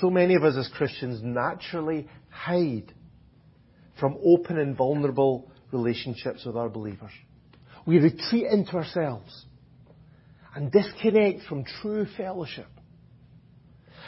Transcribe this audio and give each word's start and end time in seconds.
so 0.00 0.10
many 0.10 0.34
of 0.34 0.44
us 0.44 0.56
as 0.56 0.68
Christians 0.76 1.20
naturally 1.22 2.08
hide 2.30 2.92
from 3.98 4.16
open 4.24 4.58
and 4.58 4.76
vulnerable 4.76 5.50
relationships 5.72 6.44
with 6.44 6.56
our 6.56 6.68
believers. 6.68 7.12
We 7.86 7.98
retreat 7.98 8.46
into 8.50 8.76
ourselves 8.76 9.46
and 10.54 10.70
disconnect 10.70 11.42
from 11.48 11.64
true 11.82 12.06
fellowship. 12.16 12.68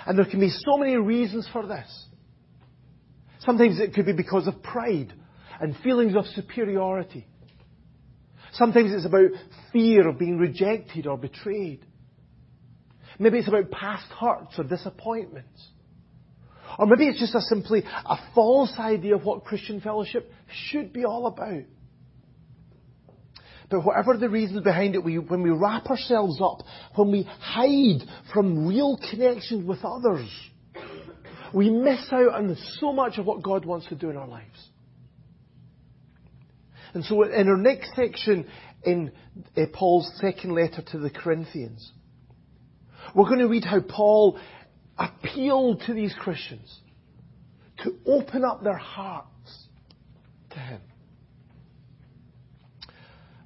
And 0.06 0.18
there 0.18 0.26
can 0.26 0.40
be 0.40 0.50
so 0.50 0.76
many 0.78 0.96
reasons 0.96 1.48
for 1.52 1.66
this. 1.66 2.06
Sometimes 3.40 3.80
it 3.80 3.94
could 3.94 4.06
be 4.06 4.12
because 4.12 4.46
of 4.46 4.62
pride 4.62 5.12
and 5.60 5.76
feelings 5.82 6.14
of 6.16 6.26
superiority. 6.26 7.26
Sometimes 8.52 8.92
it's 8.92 9.04
about 9.06 9.30
fear 9.72 10.08
of 10.08 10.18
being 10.18 10.38
rejected 10.38 11.06
or 11.06 11.18
betrayed. 11.18 11.84
Maybe 13.18 13.38
it's 13.38 13.48
about 13.48 13.70
past 13.70 14.06
hurts 14.12 14.58
or 14.58 14.64
disappointments. 14.64 15.68
Or 16.78 16.86
maybe 16.86 17.06
it's 17.06 17.20
just 17.20 17.34
a 17.34 17.40
simply 17.40 17.82
a 17.84 18.16
false 18.34 18.74
idea 18.78 19.14
of 19.14 19.24
what 19.24 19.44
Christian 19.44 19.80
fellowship 19.80 20.30
should 20.68 20.92
be 20.92 21.04
all 21.04 21.26
about. 21.26 21.64
But 23.68 23.84
whatever 23.84 24.16
the 24.16 24.28
reasons 24.28 24.62
behind 24.62 24.94
it, 24.94 25.02
we, 25.02 25.18
when 25.18 25.42
we 25.42 25.50
wrap 25.50 25.86
ourselves 25.86 26.40
up, 26.40 26.62
when 26.94 27.10
we 27.10 27.22
hide 27.22 28.06
from 28.32 28.68
real 28.68 28.98
connections 29.10 29.66
with 29.66 29.84
others, 29.84 30.28
we 31.52 31.70
miss 31.70 32.06
out 32.12 32.34
on 32.34 32.56
so 32.78 32.92
much 32.92 33.18
of 33.18 33.26
what 33.26 33.42
God 33.42 33.64
wants 33.64 33.88
to 33.88 33.94
do 33.94 34.10
in 34.10 34.16
our 34.16 34.28
lives. 34.28 34.68
And 36.94 37.04
so 37.04 37.22
in 37.24 37.48
our 37.48 37.56
next 37.56 37.94
section 37.94 38.46
in 38.84 39.12
uh, 39.56 39.62
Paul's 39.72 40.10
second 40.20 40.54
letter 40.54 40.82
to 40.92 40.98
the 40.98 41.10
Corinthians, 41.10 41.90
we're 43.14 43.28
going 43.28 43.40
to 43.40 43.48
read 43.48 43.64
how 43.64 43.80
Paul 43.80 44.38
appealed 44.98 45.82
to 45.86 45.94
these 45.94 46.14
Christians 46.18 46.80
to 47.82 47.94
open 48.06 48.44
up 48.44 48.62
their 48.62 48.76
hearts 48.76 49.68
to 50.50 50.58
him. 50.58 50.80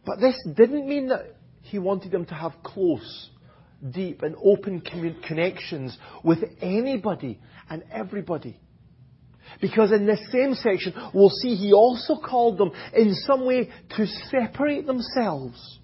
But 0.05 0.21
this 0.21 0.37
didn't 0.57 0.89
mean 0.89 1.09
that 1.09 1.37
he 1.63 1.79
wanted 1.79 2.13
them 2.13 2.27
to 2.27 2.35
have 2.35 2.53
close, 2.63 3.31
deep, 3.91 4.23
and 4.23 4.35
open 4.43 4.81
connections 5.27 5.97
with 6.25 6.39
anybody 6.61 7.39
and 7.69 7.85
everybody. 7.93 8.59
Because 9.61 9.93
in 9.93 10.07
this 10.07 10.21
same 10.31 10.55
section, 10.55 10.95
we'll 11.13 11.31
see 11.31 11.55
he 11.55 11.73
also 11.73 12.17
called 12.17 12.59
them 12.59 12.71
in 12.95 13.15
some 13.15 13.45
way 13.45 13.71
to 13.97 14.07
separate 14.31 14.87
themselves 14.87 15.79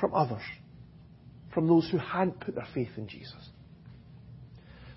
from 0.00 0.14
others, 0.14 0.42
from 1.54 1.66
those 1.66 1.88
who 1.90 1.98
hadn't 1.98 2.40
put 2.40 2.54
their 2.54 2.68
faith 2.74 2.90
in 2.96 3.08
Jesus. 3.08 3.50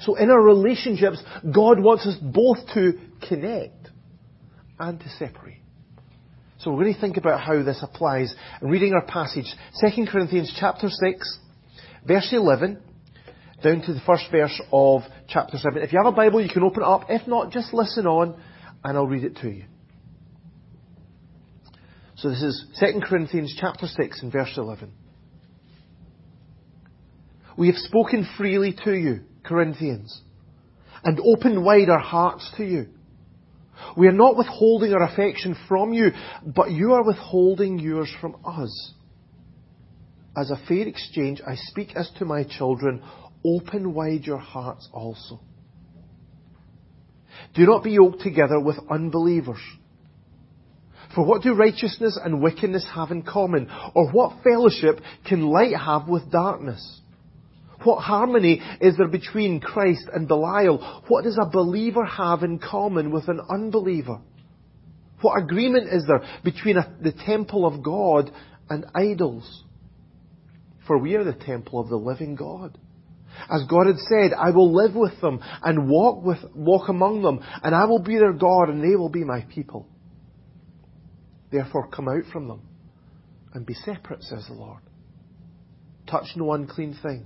So 0.01 0.15
in 0.15 0.29
our 0.29 0.41
relationships, 0.41 1.21
God 1.43 1.79
wants 1.79 2.05
us 2.05 2.15
both 2.21 2.57
to 2.73 2.93
connect 3.27 3.89
and 4.79 4.99
to 4.99 5.09
separate. 5.09 5.61
So 6.59 6.71
we're 6.71 6.83
going 6.83 6.95
to 6.95 7.01
think 7.01 7.17
about 7.17 7.41
how 7.41 7.63
this 7.63 7.81
applies. 7.81 8.33
Reading 8.61 8.93
our 8.93 9.05
passage, 9.05 9.45
2 9.79 10.05
Corinthians 10.11 10.55
chapter 10.59 10.89
6, 10.89 11.39
verse 12.07 12.29
11, 12.31 12.79
down 13.63 13.81
to 13.81 13.93
the 13.93 14.01
first 14.05 14.25
verse 14.31 14.59
of 14.71 15.01
chapter 15.27 15.57
7. 15.57 15.81
If 15.81 15.91
you 15.91 15.99
have 16.03 16.11
a 16.11 16.15
Bible, 16.15 16.41
you 16.41 16.49
can 16.49 16.63
open 16.63 16.83
it 16.83 16.87
up. 16.87 17.05
If 17.09 17.27
not, 17.27 17.51
just 17.51 17.73
listen 17.73 18.05
on 18.05 18.39
and 18.83 18.97
I'll 18.97 19.07
read 19.07 19.23
it 19.23 19.37
to 19.37 19.49
you. 19.49 19.65
So 22.15 22.29
this 22.29 22.43
is 22.43 22.65
2 22.79 23.01
Corinthians 23.07 23.55
chapter 23.59 23.87
6 23.87 24.21
and 24.21 24.31
verse 24.31 24.53
11. 24.55 24.91
We 27.57 27.67
have 27.67 27.77
spoken 27.77 28.27
freely 28.37 28.75
to 28.85 28.93
you, 28.93 29.21
Corinthians, 29.43 30.21
and 31.03 31.19
open 31.19 31.63
wide 31.63 31.89
our 31.89 31.99
hearts 31.99 32.49
to 32.57 32.63
you. 32.63 32.87
We 33.97 34.07
are 34.07 34.13
not 34.13 34.37
withholding 34.37 34.93
our 34.93 35.03
affection 35.03 35.55
from 35.67 35.93
you, 35.93 36.11
but 36.45 36.71
you 36.71 36.93
are 36.93 37.03
withholding 37.03 37.79
yours 37.79 38.13
from 38.21 38.37
us. 38.45 38.93
As 40.37 40.51
a 40.51 40.61
fair 40.67 40.87
exchange, 40.87 41.41
I 41.45 41.55
speak 41.55 41.95
as 41.95 42.09
to 42.19 42.25
my 42.25 42.43
children, 42.43 43.01
open 43.43 43.93
wide 43.93 44.23
your 44.23 44.37
hearts 44.37 44.87
also. 44.93 45.39
Do 47.53 47.65
not 47.65 47.83
be 47.83 47.91
yoked 47.91 48.21
together 48.21 48.59
with 48.59 48.77
unbelievers. 48.89 49.59
For 51.13 51.25
what 51.25 51.41
do 51.41 51.53
righteousness 51.53 52.17
and 52.23 52.41
wickedness 52.41 52.87
have 52.95 53.11
in 53.11 53.23
common? 53.23 53.69
Or 53.93 54.09
what 54.11 54.43
fellowship 54.43 55.01
can 55.27 55.41
light 55.41 55.75
have 55.75 56.07
with 56.07 56.31
darkness? 56.31 57.01
What 57.83 58.01
harmony 58.01 58.61
is 58.79 58.97
there 58.97 59.07
between 59.07 59.59
Christ 59.59 60.07
and 60.13 60.27
Belial? 60.27 61.03
What 61.07 61.23
does 61.23 61.37
a 61.41 61.49
believer 61.49 62.05
have 62.05 62.43
in 62.43 62.59
common 62.59 63.11
with 63.11 63.27
an 63.27 63.41
unbeliever? 63.49 64.19
What 65.21 65.41
agreement 65.41 65.87
is 65.91 66.05
there 66.07 66.23
between 66.43 66.77
a, 66.77 66.95
the 67.01 67.11
temple 67.11 67.65
of 67.65 67.83
God 67.83 68.31
and 68.69 68.85
idols? 68.93 69.63
For 70.87 70.97
we 70.97 71.15
are 71.15 71.23
the 71.23 71.33
temple 71.33 71.79
of 71.79 71.89
the 71.89 71.97
living 71.97 72.35
God. 72.35 72.77
As 73.49 73.63
God 73.69 73.87
had 73.87 73.97
said, 73.97 74.33
I 74.37 74.51
will 74.51 74.73
live 74.73 74.93
with 74.93 75.19
them 75.21 75.39
and 75.63 75.89
walk 75.89 76.23
with, 76.23 76.39
walk 76.53 76.89
among 76.89 77.21
them, 77.21 77.39
and 77.63 77.73
I 77.73 77.85
will 77.85 78.01
be 78.01 78.17
their 78.17 78.33
God 78.33 78.69
and 78.69 78.83
they 78.83 78.95
will 78.95 79.09
be 79.09 79.23
my 79.23 79.45
people. 79.53 79.87
Therefore 81.51 81.87
come 81.87 82.07
out 82.07 82.31
from 82.31 82.47
them 82.47 82.61
and 83.53 83.65
be 83.65 83.73
separate, 83.73 84.23
says 84.23 84.45
the 84.47 84.53
Lord. 84.53 84.81
Touch 86.07 86.27
no 86.35 86.51
unclean 86.53 86.97
thing 87.01 87.25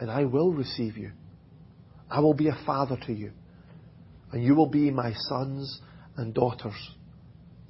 and 0.00 0.10
I 0.10 0.24
will 0.24 0.52
receive 0.52 0.96
you. 0.96 1.12
I 2.10 2.20
will 2.20 2.34
be 2.34 2.48
a 2.48 2.58
father 2.66 2.96
to 3.06 3.12
you, 3.12 3.32
and 4.32 4.42
you 4.42 4.54
will 4.54 4.68
be 4.68 4.90
my 4.90 5.12
sons 5.14 5.80
and 6.16 6.34
daughters, 6.34 6.90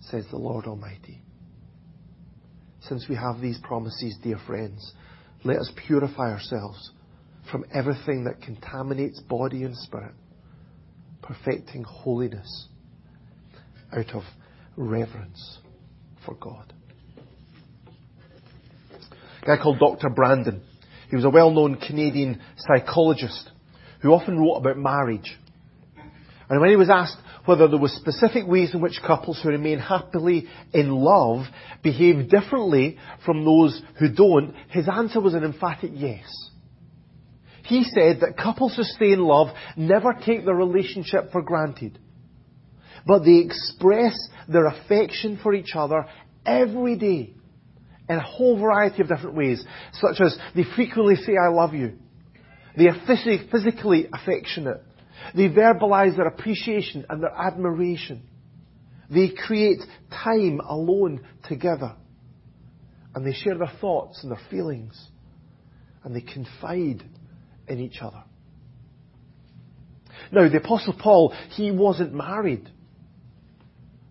says 0.01 0.25
the 0.31 0.37
Lord 0.37 0.67
Almighty. 0.67 1.23
Since 2.81 3.07
we 3.09 3.17
have 3.17 3.41
these 3.41 3.59
promises, 3.62 4.17
dear 4.23 4.39
friends, 4.47 4.93
let 5.45 5.59
us 5.59 5.73
purify 5.87 6.33
ourselves 6.33 6.91
from 7.51 7.65
everything 7.73 8.25
that 8.25 8.43
contaminates 8.43 9.21
body 9.21 9.62
and 9.62 9.77
spirit, 9.77 10.15
perfecting 11.23 11.85
holiness 11.85 12.69
out 13.97 14.15
of 14.15 14.23
reverence 14.77 15.59
for 16.25 16.35
God. 16.35 16.73
A 19.43 19.47
guy 19.47 19.62
called 19.62 19.79
Dr. 19.79 20.09
Branden 20.09 20.62
he 21.10 21.16
was 21.16 21.25
a 21.25 21.31
well-known 21.31 21.76
Canadian 21.76 22.41
psychologist 22.56 23.50
who 24.00 24.12
often 24.12 24.38
wrote 24.38 24.56
about 24.56 24.76
marriage. 24.76 25.37
And 26.48 26.60
when 26.60 26.70
he 26.70 26.76
was 26.76 26.91
asked 26.91 27.16
whether 27.47 27.69
there 27.69 27.78
were 27.78 27.88
specific 27.88 28.47
ways 28.47 28.75
in 28.75 28.81
which 28.81 29.00
couples 29.06 29.41
who 29.43 29.50
remain 29.50 29.78
happily 29.78 30.47
in 30.72 30.91
love 30.91 31.47
behave 31.82 32.28
differently 32.28 32.98
from 33.25 33.44
those 33.44 33.81
who 33.98 34.12
don't, 34.12 34.54
his 34.70 34.88
answer 34.88 35.20
was 35.20 35.34
an 35.34 35.44
emphatic 35.44 35.91
yes. 35.94 36.25
He 37.64 37.84
said 37.84 38.20
that 38.20 38.37
couples 38.37 38.76
who 38.76 38.82
stay 38.82 39.12
in 39.12 39.20
love 39.20 39.48
never 39.76 40.12
take 40.12 40.44
their 40.44 40.54
relationship 40.54 41.32
for 41.32 41.43
granted, 41.43 41.98
but 43.06 43.25
they 43.25 43.38
express 43.38 44.14
their 44.48 44.66
affection 44.66 45.38
for 45.43 45.54
each 45.54 45.75
other 45.75 46.06
every 46.44 46.97
day 46.97 47.34
in 48.09 48.16
a 48.16 48.22
whole 48.22 48.59
variety 48.59 49.03
of 49.03 49.09
different 49.09 49.34
ways, 49.34 49.65
such 49.94 50.20
as 50.20 50.37
they 50.54 50.65
frequently 50.76 51.16
say, 51.16 51.32
I 51.42 51.48
love 51.48 51.75
you. 51.75 51.98
They 52.76 52.88
are 52.88 53.03
physically 53.06 54.09
affectionate. 54.12 54.82
They 55.34 55.48
verbalize 55.48 56.16
their 56.16 56.26
appreciation 56.26 57.06
and 57.09 57.22
their 57.22 57.32
admiration. 57.32 58.22
They 59.09 59.31
create 59.31 59.81
time 60.10 60.60
alone 60.60 61.26
together. 61.48 61.94
And 63.14 63.25
they 63.25 63.32
share 63.32 63.56
their 63.56 63.72
thoughts 63.81 64.20
and 64.22 64.32
their 64.32 64.41
feelings. 64.50 65.00
And 66.03 66.14
they 66.14 66.20
confide 66.20 67.04
in 67.69 67.81
each 67.81 67.98
other. 68.03 68.25
Now, 70.32 70.49
the 70.49 70.58
Apostle 70.58 70.94
Paul, 70.99 71.32
he 71.50 71.70
wasn't 71.70 72.12
married. 72.12 72.69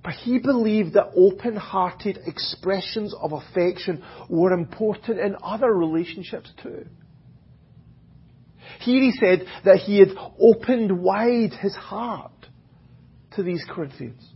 But 0.03 0.13
he 0.13 0.37
believed 0.37 0.93
that 0.93 1.11
open-hearted 1.15 2.19
expressions 2.27 3.15
of 3.19 3.31
affection 3.31 4.03
were 4.29 4.51
important 4.51 5.19
in 5.19 5.37
other 5.41 5.73
relationships 5.73 6.51
too. 6.61 6.85
Here 8.81 9.01
he 9.01 9.11
said 9.11 9.45
that 9.63 9.77
he 9.77 9.99
had 9.99 10.09
opened 10.39 11.01
wide 11.01 11.53
his 11.53 11.73
heart 11.73 12.31
to 13.35 13.43
these 13.43 13.63
Corinthians. 13.69 14.27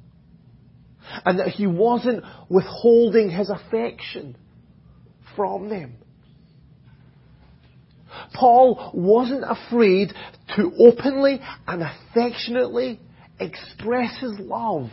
And 1.26 1.40
that 1.40 1.50
he 1.50 1.68
wasn't 1.68 2.24
withholding 2.50 3.30
his 3.30 3.50
affection 3.50 4.38
from 5.36 5.70
them. 5.70 5.96
Paul 8.34 8.92
wasn't 8.94 9.44
afraid 9.46 10.14
to 10.56 10.72
openly 10.80 11.40
and 11.68 11.84
affectionately 11.84 13.00
express 13.40 14.18
his 14.20 14.40
love 14.40 14.90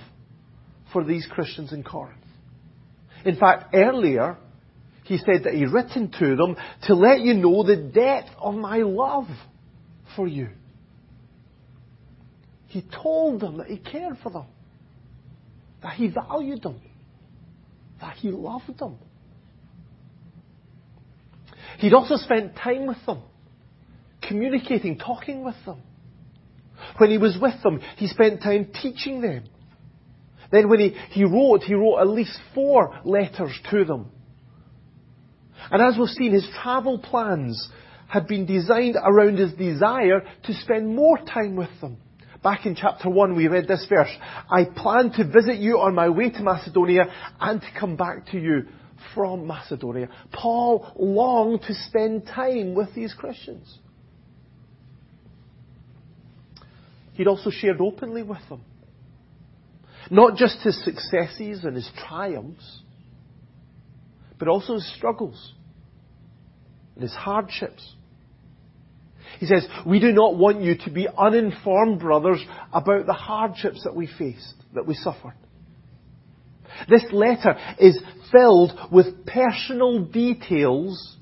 for 0.94 1.04
these 1.04 1.26
Christians 1.28 1.72
in 1.72 1.82
Corinth. 1.82 2.16
In 3.26 3.36
fact, 3.36 3.74
earlier, 3.74 4.38
he 5.02 5.18
said 5.18 5.44
that 5.44 5.52
he 5.52 5.66
written 5.66 6.10
to 6.18 6.36
them 6.36 6.56
to 6.84 6.94
let 6.94 7.20
you 7.20 7.34
know 7.34 7.64
the 7.64 7.76
depth 7.76 8.30
of 8.38 8.54
my 8.54 8.78
love 8.78 9.26
for 10.16 10.28
you. 10.28 10.48
He 12.68 12.82
told 13.02 13.40
them 13.40 13.58
that 13.58 13.66
he 13.66 13.76
cared 13.76 14.18
for 14.22 14.30
them, 14.30 14.46
that 15.82 15.94
he 15.94 16.08
valued 16.08 16.62
them, 16.62 16.80
that 18.00 18.16
he 18.16 18.30
loved 18.30 18.78
them. 18.78 18.96
He'd 21.78 21.92
also 21.92 22.16
spent 22.16 22.56
time 22.56 22.86
with 22.86 23.04
them, 23.04 23.22
communicating, 24.22 24.98
talking 24.98 25.44
with 25.44 25.56
them. 25.66 25.82
When 26.98 27.10
he 27.10 27.18
was 27.18 27.36
with 27.40 27.60
them, 27.64 27.80
he 27.96 28.06
spent 28.06 28.42
time 28.42 28.68
teaching 28.80 29.20
them. 29.20 29.44
Then 30.54 30.68
when 30.68 30.78
he, 30.78 30.90
he 31.10 31.24
wrote, 31.24 31.64
he 31.64 31.74
wrote 31.74 31.98
at 31.98 32.06
least 32.06 32.38
four 32.54 33.00
letters 33.04 33.58
to 33.70 33.84
them. 33.84 34.10
And 35.68 35.82
as 35.82 35.98
we've 35.98 36.08
seen, 36.08 36.32
his 36.32 36.46
travel 36.62 36.98
plans 36.98 37.68
had 38.06 38.28
been 38.28 38.46
designed 38.46 38.96
around 39.02 39.38
his 39.38 39.52
desire 39.54 40.20
to 40.44 40.54
spend 40.54 40.94
more 40.94 41.18
time 41.18 41.56
with 41.56 41.70
them. 41.80 41.96
Back 42.44 42.66
in 42.66 42.76
chapter 42.76 43.10
1 43.10 43.34
we 43.34 43.48
read 43.48 43.66
this 43.66 43.84
verse, 43.88 44.14
I 44.48 44.64
plan 44.64 45.10
to 45.12 45.24
visit 45.24 45.56
you 45.56 45.80
on 45.80 45.94
my 45.94 46.08
way 46.08 46.30
to 46.30 46.42
Macedonia 46.42 47.06
and 47.40 47.60
to 47.60 47.66
come 47.80 47.96
back 47.96 48.26
to 48.26 48.38
you 48.38 48.66
from 49.12 49.48
Macedonia. 49.48 50.08
Paul 50.30 50.92
longed 50.96 51.62
to 51.62 51.74
spend 51.74 52.26
time 52.26 52.74
with 52.74 52.94
these 52.94 53.12
Christians. 53.12 53.78
He'd 57.14 57.26
also 57.26 57.50
shared 57.50 57.80
openly 57.80 58.22
with 58.22 58.46
them. 58.48 58.60
Not 60.10 60.36
just 60.36 60.58
his 60.62 60.82
successes 60.84 61.64
and 61.64 61.76
his 61.76 61.90
triumphs, 62.08 62.80
but 64.38 64.48
also 64.48 64.74
his 64.74 64.94
struggles 64.96 65.54
and 66.94 67.02
his 67.02 67.12
hardships. 67.12 67.94
He 69.40 69.46
says, 69.46 69.66
we 69.86 70.00
do 70.00 70.12
not 70.12 70.36
want 70.36 70.62
you 70.62 70.76
to 70.84 70.90
be 70.90 71.08
uninformed, 71.08 72.00
brothers, 72.00 72.44
about 72.72 73.06
the 73.06 73.12
hardships 73.12 73.82
that 73.84 73.96
we 73.96 74.06
faced, 74.06 74.54
that 74.74 74.86
we 74.86 74.94
suffered. 74.94 75.34
This 76.88 77.04
letter 77.12 77.56
is 77.78 78.00
filled 78.32 78.72
with 78.90 79.26
personal 79.26 80.04
details 80.04 81.16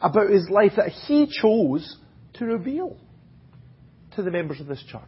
about 0.00 0.30
his 0.30 0.48
life 0.50 0.72
that 0.76 0.90
he 0.90 1.26
chose 1.26 1.96
to 2.34 2.44
reveal 2.44 2.96
to 4.16 4.22
the 4.22 4.30
members 4.30 4.60
of 4.60 4.66
this 4.66 4.82
church. 4.88 5.02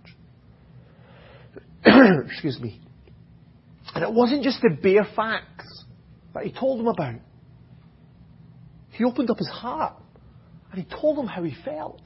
Excuse 2.31 2.61
me. 2.61 2.81
And 4.00 4.08
it 4.08 4.14
wasn't 4.14 4.43
just 4.43 4.62
the 4.62 4.70
bare 4.70 5.06
facts 5.14 5.85
that 6.32 6.44
he 6.44 6.52
told 6.52 6.81
them 6.81 6.87
about. 6.87 7.20
He 8.93 9.05
opened 9.05 9.29
up 9.29 9.37
his 9.37 9.50
heart 9.50 9.93
and 10.73 10.82
he 10.82 10.88
told 10.91 11.19
them 11.19 11.26
how 11.26 11.43
he 11.43 11.55
felt. 11.67 12.00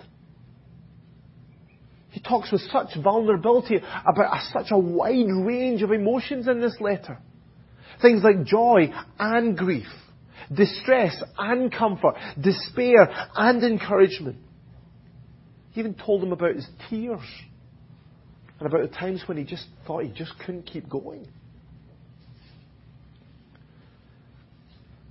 He 2.11 2.19
talks 2.19 2.51
with 2.51 2.63
such 2.63 3.01
vulnerability 3.01 3.77
about 3.77 4.37
a, 4.37 4.41
such 4.53 4.73
a 4.73 4.79
wide 4.79 5.29
range 5.47 5.83
of 5.83 5.93
emotions 5.93 6.49
in 6.49 6.61
this 6.61 6.77
letter. 6.81 7.19
Things 8.03 8.25
like 8.25 8.45
joy 8.45 8.93
and 9.21 9.57
grief, 9.57 9.87
distress 10.53 11.23
and 11.39 11.73
comfort, 11.73 12.17
despair 12.41 13.09
and 13.37 13.63
encouragement. 13.63 14.39
He 15.71 15.79
even 15.79 15.95
told 15.95 16.23
them 16.23 16.33
about 16.33 16.57
his 16.57 16.67
tears 16.91 17.21
and 18.59 18.67
about 18.67 18.83
the 18.83 18.97
times 18.97 19.23
when 19.27 19.37
he 19.37 19.45
just 19.45 19.69
thought 19.87 20.03
he 20.03 20.11
just 20.11 20.33
couldn't 20.41 20.65
keep 20.65 20.89
going. 20.89 21.29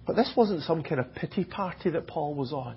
But 0.06 0.16
this 0.16 0.32
wasn't 0.36 0.64
some 0.64 0.84
kind 0.84 1.00
of 1.00 1.14
pity 1.16 1.46
party 1.46 1.90
that 1.92 2.08
Paul 2.08 2.36
was 2.36 2.52
on. 2.52 2.76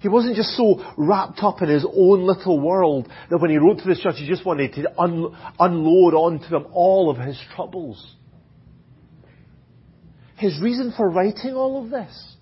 He 0.00 0.08
wasn't 0.08 0.34
just 0.34 0.56
so 0.56 0.82
wrapped 0.96 1.40
up 1.42 1.60
in 1.60 1.68
his 1.68 1.84
own 1.84 2.22
little 2.22 2.58
world 2.58 3.06
that 3.28 3.38
when 3.38 3.50
he 3.50 3.58
wrote 3.58 3.78
to 3.78 3.86
this 3.86 4.00
church, 4.00 4.14
he 4.16 4.26
just 4.26 4.46
wanted 4.46 4.72
to 4.74 5.00
un- 5.00 5.36
unload 5.58 6.14
onto 6.14 6.48
them 6.48 6.66
all 6.72 7.10
of 7.10 7.18
his 7.18 7.38
troubles. 7.54 8.16
His 10.36 10.58
reason 10.60 10.94
for 10.96 11.10
writing 11.10 11.52
all 11.52 11.84
of 11.84 11.90
this 11.90 12.34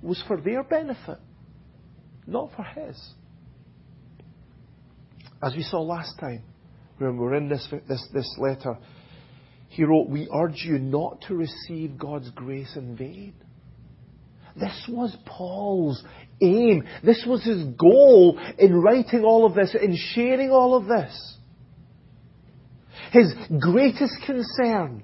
was 0.00 0.22
for 0.28 0.40
their 0.40 0.62
benefit, 0.62 1.18
not 2.28 2.50
for 2.54 2.62
his. 2.62 2.96
As 5.42 5.52
we 5.56 5.64
saw 5.64 5.80
last 5.80 6.16
time, 6.20 6.44
when 6.98 7.14
we 7.14 7.18
were 7.18 7.34
in 7.34 7.48
this, 7.48 7.66
this, 7.88 8.06
this 8.14 8.36
letter, 8.38 8.78
he 9.68 9.84
wrote, 9.84 10.08
We 10.08 10.28
urge 10.32 10.64
you 10.64 10.78
not 10.78 11.22
to 11.28 11.34
receive 11.34 11.98
God's 11.98 12.30
grace 12.30 12.74
in 12.76 12.96
vain. 12.96 13.34
This 14.58 14.86
was 14.88 15.14
Paul's 15.26 16.02
aim. 16.40 16.84
This 17.04 17.24
was 17.26 17.44
his 17.44 17.62
goal 17.78 18.40
in 18.58 18.74
writing 18.74 19.22
all 19.22 19.44
of 19.44 19.54
this, 19.54 19.74
in 19.74 19.96
sharing 20.14 20.50
all 20.50 20.74
of 20.74 20.86
this. 20.86 21.36
His 23.12 23.34
greatest 23.60 24.14
concern 24.24 25.02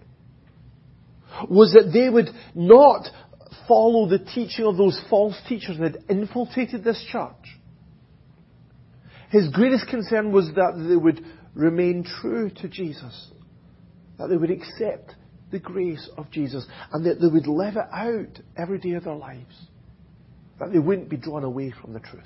was 1.49 1.73
that 1.73 1.93
they 1.93 2.09
would 2.09 2.31
not 2.55 3.09
follow 3.69 4.09
the 4.09 4.19
teaching 4.19 4.65
of 4.65 4.77
those 4.77 5.01
false 5.11 5.37
teachers 5.49 5.79
that 5.79 5.93
had 5.93 6.05
infiltrated 6.09 6.83
this 6.83 7.05
church. 7.11 7.59
His 9.31 9.49
greatest 9.51 9.87
concern 9.89 10.33
was 10.33 10.51
that 10.55 10.83
they 10.89 10.97
would 10.97 11.25
remain 11.55 12.05
true 12.05 12.51
to 12.51 12.69
Jesus 12.69 13.31
that 14.19 14.29
they 14.29 14.37
would 14.37 14.51
accept 14.51 15.15
the 15.51 15.59
grace 15.59 16.09
of 16.17 16.31
Jesus 16.31 16.67
and 16.93 17.05
that 17.07 17.21
they 17.21 17.27
would 17.27 17.47
live 17.47 17.77
it 17.77 17.89
out 17.93 18.41
every 18.57 18.79
day 18.79 18.93
of 18.93 19.05
their 19.05 19.15
lives. 19.15 19.55
That 20.59 20.73
they 20.73 20.79
wouldn't 20.79 21.09
be 21.09 21.17
drawn 21.17 21.45
away 21.45 21.73
from 21.81 21.93
the 21.93 22.01
truth. 22.01 22.23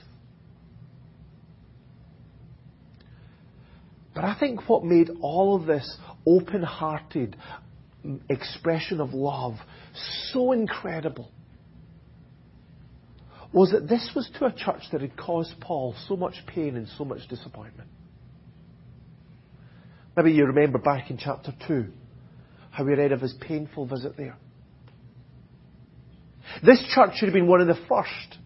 But 4.15 4.25
I 4.25 4.37
think 4.39 4.69
what 4.69 4.85
made 4.85 5.11
all 5.21 5.57
of 5.57 5.67
this 5.67 5.99
open 6.27 6.63
hearted 6.63 7.37
expression 8.31 9.01
of 9.01 9.13
love 9.13 9.55
so 10.33 10.53
incredible 10.53 11.31
was 13.53 13.73
that 13.73 13.89
this 13.89 14.11
was 14.15 14.31
to 14.39 14.47
a 14.47 14.53
church 14.53 14.83
that 14.93 15.01
had 15.01 15.17
caused 15.17 15.55
Paul 15.61 15.95
so 16.09 16.17
much 16.17 16.35
pain 16.47 16.77
and 16.77 16.89
so 16.97 17.05
much 17.05 17.29
disappointment. 17.29 17.89
Maybe 20.17 20.33
you 20.33 20.47
remember 20.47 20.79
back 20.79 21.11
in 21.11 21.19
chapter 21.19 21.53
2 21.69 21.87
how 22.71 22.85
we 22.85 22.95
read 22.95 23.13
of 23.13 23.21
his 23.21 23.35
painful 23.41 23.87
visit 23.87 24.17
there. 24.17 24.37
This 26.65 26.83
church 26.95 27.17
should 27.17 27.27
have 27.27 27.35
been 27.35 27.47
one 27.47 27.61
of 27.61 27.67
the 27.67 27.79
first 27.89 28.39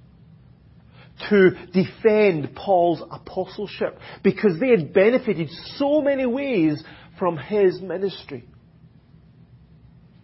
to 1.29 1.51
defend 1.73 2.57
Paul's 2.57 3.03
apostleship 3.11 3.99
because 4.25 4.59
they 4.59 4.71
had 4.71 4.93
benefited 4.93 5.49
so 5.77 6.01
many 6.01 6.27
ways 6.27 6.83
from 7.19 7.37
his 7.37 7.81
ministry. 7.81 8.49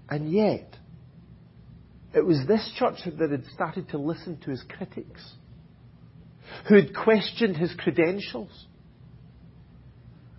And 0.09 0.33
yet, 0.33 0.77
it 2.15 2.25
was 2.25 2.45
this 2.49 2.73
church 2.79 3.01
that 3.05 3.31
had 3.31 3.45
started 3.55 3.91
to 3.91 3.99
listen 3.99 4.39
to 4.45 4.51
his 4.51 4.65
critics, 4.69 5.21
who 6.69 6.77
had 6.77 6.95
questioned 6.95 7.57
his 7.57 7.75
credentials, 7.77 8.67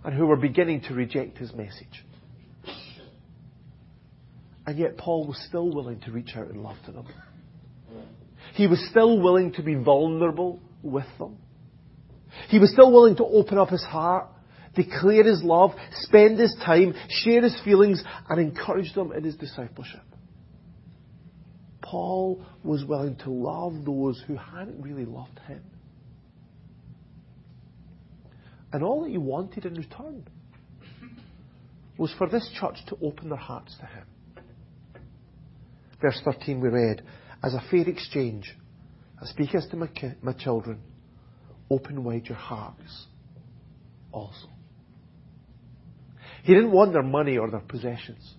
and 0.08 0.16
who 0.16 0.24
were 0.26 0.36
beginning 0.36 0.80
to 0.80 0.94
reject 0.94 1.36
his 1.36 1.52
message. 1.52 2.02
And 4.66 4.78
yet 4.78 4.96
Paul 4.96 5.26
was 5.26 5.36
still 5.46 5.70
willing 5.70 6.00
to 6.00 6.10
reach 6.10 6.30
out 6.34 6.48
and 6.48 6.62
love 6.62 6.78
to 6.86 6.92
them. 6.92 7.06
He 8.54 8.66
was 8.66 8.82
still 8.88 9.20
willing 9.20 9.52
to 9.52 9.62
be 9.62 9.74
vulnerable 9.74 10.60
with 10.82 11.04
them. 11.18 11.36
He 12.48 12.58
was 12.58 12.72
still 12.72 12.90
willing 12.90 13.16
to 13.16 13.24
open 13.26 13.58
up 13.58 13.68
his 13.68 13.84
heart, 13.84 14.28
declare 14.74 15.24
his 15.24 15.42
love, 15.42 15.72
spend 15.92 16.38
his 16.38 16.56
time, 16.64 16.94
share 17.10 17.42
his 17.42 17.60
feelings, 17.62 18.02
and 18.30 18.40
encourage 18.40 18.94
them 18.94 19.12
in 19.12 19.24
his 19.24 19.36
discipleship. 19.36 20.00
Paul 21.82 22.42
was 22.64 22.82
willing 22.82 23.16
to 23.24 23.30
love 23.30 23.84
those 23.84 24.24
who 24.26 24.36
hadn't 24.36 24.80
really 24.80 25.04
loved 25.04 25.38
him. 25.46 25.62
And 28.72 28.82
all 28.82 29.02
that 29.02 29.10
he 29.10 29.18
wanted 29.18 29.64
in 29.64 29.74
return 29.74 30.26
was 31.96 32.12
for 32.18 32.28
this 32.28 32.48
church 32.60 32.76
to 32.88 32.96
open 33.02 33.28
their 33.28 33.38
hearts 33.38 33.74
to 33.80 33.86
him. 33.86 34.04
Verse 36.00 36.20
13 36.24 36.60
we 36.60 36.68
read, 36.68 37.02
As 37.42 37.54
a 37.54 37.62
fair 37.70 37.88
exchange, 37.88 38.54
I 39.20 39.26
speak 39.26 39.54
as 39.54 39.66
to 39.70 39.76
my, 39.76 39.88
ki- 39.88 40.12
my 40.22 40.32
children, 40.32 40.80
open 41.70 42.04
wide 42.04 42.26
your 42.26 42.38
hearts 42.38 43.06
also. 44.12 44.48
He 46.44 46.54
didn't 46.54 46.70
want 46.70 46.92
their 46.92 47.02
money 47.02 47.36
or 47.36 47.50
their 47.50 47.60
possessions. 47.60 48.34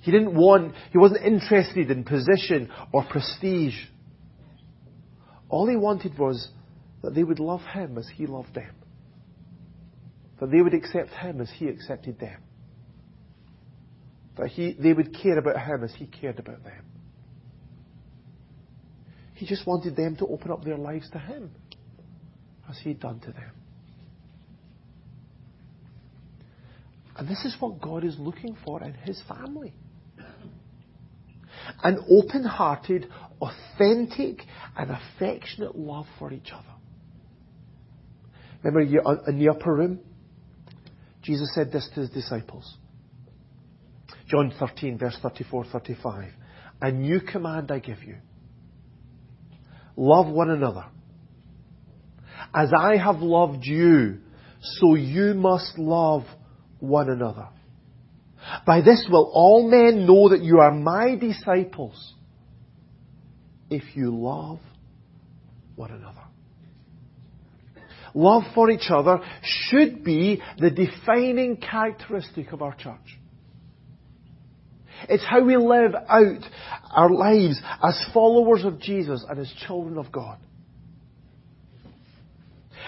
He 0.00 0.10
didn't 0.10 0.34
want, 0.34 0.74
he 0.90 0.98
wasn't 0.98 1.24
interested 1.24 1.90
in 1.90 2.04
position 2.04 2.70
or 2.92 3.04
prestige. 3.04 3.76
All 5.48 5.68
he 5.68 5.76
wanted 5.76 6.18
was 6.18 6.48
that 7.02 7.14
they 7.14 7.22
would 7.22 7.38
love 7.38 7.60
him 7.72 7.98
as 7.98 8.08
he 8.16 8.26
loved 8.26 8.54
them 8.54 8.74
that 10.42 10.50
they 10.50 10.60
would 10.60 10.74
accept 10.74 11.10
him 11.10 11.40
as 11.40 11.48
he 11.56 11.68
accepted 11.68 12.18
them. 12.18 12.42
That 14.36 14.48
he, 14.48 14.72
they 14.72 14.92
would 14.92 15.16
care 15.16 15.38
about 15.38 15.56
him 15.64 15.84
as 15.84 15.94
he 15.96 16.06
cared 16.06 16.40
about 16.40 16.64
them. 16.64 16.84
He 19.34 19.46
just 19.46 19.64
wanted 19.68 19.94
them 19.94 20.16
to 20.16 20.26
open 20.26 20.50
up 20.50 20.64
their 20.64 20.76
lives 20.76 21.08
to 21.10 21.20
him 21.20 21.52
as 22.68 22.76
he'd 22.82 22.98
done 22.98 23.20
to 23.20 23.30
them. 23.30 23.52
And 27.16 27.28
this 27.28 27.44
is 27.44 27.54
what 27.60 27.80
God 27.80 28.02
is 28.02 28.18
looking 28.18 28.56
for 28.64 28.82
in 28.82 28.94
His 28.94 29.22
family. 29.28 29.72
An 31.84 32.04
open 32.10 32.42
hearted, 32.42 33.06
authentic, 33.40 34.42
and 34.76 34.90
affectionate 34.90 35.78
love 35.78 36.06
for 36.18 36.32
each 36.32 36.50
other. 36.52 36.64
Remember 38.64 38.80
in 39.28 39.38
the 39.38 39.48
upper 39.48 39.72
room? 39.72 40.00
Jesus 41.22 41.54
said 41.54 41.70
this 41.72 41.88
to 41.94 42.00
his 42.00 42.10
disciples. 42.10 42.76
John 44.26 44.52
13, 44.58 44.98
verse 44.98 45.16
34, 45.22 45.66
35. 45.66 46.30
A 46.80 46.90
new 46.90 47.20
command 47.20 47.70
I 47.70 47.78
give 47.78 48.02
you. 48.02 48.16
Love 49.96 50.26
one 50.26 50.50
another. 50.50 50.86
As 52.54 52.72
I 52.76 52.96
have 52.96 53.20
loved 53.20 53.64
you, 53.64 54.18
so 54.60 54.94
you 54.94 55.34
must 55.34 55.78
love 55.78 56.24
one 56.80 57.08
another. 57.08 57.48
By 58.66 58.80
this 58.80 59.06
will 59.10 59.30
all 59.32 59.70
men 59.70 60.06
know 60.06 60.30
that 60.30 60.42
you 60.42 60.58
are 60.58 60.72
my 60.72 61.14
disciples 61.14 62.14
if 63.70 63.96
you 63.96 64.16
love 64.16 64.58
one 65.76 65.90
another. 65.90 66.22
Love 68.14 68.42
for 68.54 68.70
each 68.70 68.90
other 68.90 69.20
should 69.42 70.04
be 70.04 70.42
the 70.58 70.70
defining 70.70 71.56
characteristic 71.56 72.52
of 72.52 72.62
our 72.62 72.74
church. 72.74 73.18
It's 75.08 75.24
how 75.24 75.42
we 75.42 75.56
live 75.56 75.94
out 75.94 76.44
our 76.92 77.10
lives 77.10 77.60
as 77.82 78.04
followers 78.12 78.64
of 78.64 78.80
Jesus 78.80 79.24
and 79.28 79.38
as 79.38 79.52
children 79.66 79.98
of 79.98 80.12
God. 80.12 80.38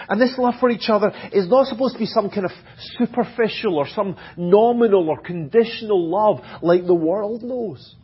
And 0.07 0.21
this 0.21 0.35
love 0.37 0.55
for 0.59 0.69
each 0.69 0.89
other 0.89 1.11
is 1.31 1.49
not 1.49 1.67
supposed 1.67 1.93
to 1.93 1.99
be 1.99 2.05
some 2.05 2.29
kind 2.29 2.45
of 2.45 2.51
superficial 2.97 3.75
or 3.75 3.87
some 3.87 4.15
nominal 4.37 5.09
or 5.09 5.19
conditional 5.19 6.09
love 6.09 6.41
like 6.61 6.85
the 6.85 6.93
world 6.93 7.43
knows. 7.43 7.95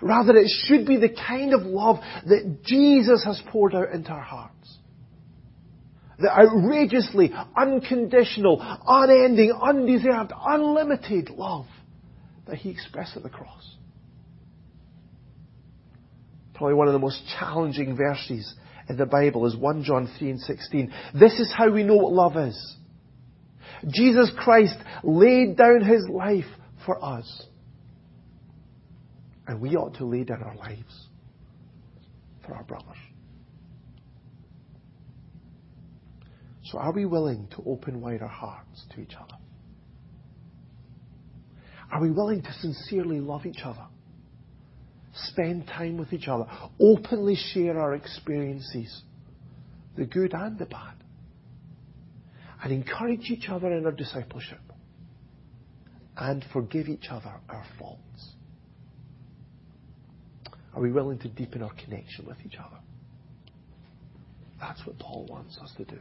Rather, 0.00 0.36
it 0.36 0.50
should 0.66 0.86
be 0.86 0.96
the 0.96 1.08
kind 1.08 1.54
of 1.54 1.62
love 1.62 1.96
that 2.26 2.62
Jesus 2.64 3.24
has 3.24 3.40
poured 3.50 3.74
out 3.74 3.90
into 3.92 4.10
our 4.10 4.20
hearts. 4.20 4.53
The 6.18 6.30
outrageously 6.30 7.32
unconditional, 7.56 8.58
unending, 8.86 9.52
undeserved, 9.52 10.32
unlimited 10.46 11.30
love 11.30 11.66
that 12.46 12.56
He 12.56 12.70
expressed 12.70 13.16
at 13.16 13.22
the 13.22 13.30
cross. 13.30 13.76
Probably 16.54 16.74
one 16.74 16.86
of 16.86 16.92
the 16.92 17.00
most 17.00 17.20
challenging 17.38 17.96
verses 17.96 18.54
in 18.88 18.96
the 18.96 19.06
Bible 19.06 19.46
is 19.46 19.56
1 19.56 19.82
John 19.82 20.08
3 20.18 20.30
and 20.30 20.40
16. 20.40 20.92
This 21.18 21.32
is 21.40 21.52
how 21.52 21.70
we 21.70 21.82
know 21.82 21.96
what 21.96 22.12
love 22.12 22.36
is. 22.36 22.76
Jesus 23.88 24.30
Christ 24.36 24.76
laid 25.02 25.56
down 25.56 25.82
His 25.84 26.08
life 26.08 26.44
for 26.86 27.02
us. 27.04 27.46
And 29.46 29.60
we 29.60 29.76
ought 29.76 29.96
to 29.98 30.06
lay 30.06 30.24
down 30.24 30.42
our 30.42 30.56
lives 30.56 31.08
for 32.46 32.54
our 32.54 32.64
brothers. 32.64 32.96
So 36.64 36.78
are 36.78 36.92
we 36.92 37.04
willing 37.04 37.48
to 37.56 37.62
open 37.66 38.00
wide 38.00 38.22
our 38.22 38.28
hearts 38.28 38.84
to 38.94 39.00
each 39.00 39.14
other? 39.14 39.36
Are 41.92 42.00
we 42.00 42.10
willing 42.10 42.42
to 42.42 42.52
sincerely 42.54 43.20
love 43.20 43.44
each 43.46 43.60
other? 43.64 43.86
Spend 45.14 45.66
time 45.66 45.98
with 45.98 46.12
each 46.12 46.26
other. 46.26 46.46
Openly 46.80 47.36
share 47.52 47.78
our 47.78 47.94
experiences, 47.94 49.02
the 49.96 50.06
good 50.06 50.32
and 50.32 50.58
the 50.58 50.64
bad. 50.64 50.94
And 52.62 52.72
encourage 52.72 53.30
each 53.30 53.48
other 53.50 53.70
in 53.72 53.84
our 53.84 53.92
discipleship. 53.92 54.60
And 56.16 56.44
forgive 56.52 56.88
each 56.88 57.08
other 57.10 57.32
our 57.48 57.64
faults. 57.78 58.00
Are 60.74 60.80
we 60.80 60.90
willing 60.90 61.18
to 61.20 61.28
deepen 61.28 61.62
our 61.62 61.72
connection 61.74 62.26
with 62.26 62.38
each 62.44 62.56
other? 62.58 62.78
That's 64.58 64.84
what 64.86 64.98
Paul 64.98 65.26
wants 65.28 65.58
us 65.58 65.70
to 65.76 65.84
do. 65.84 65.98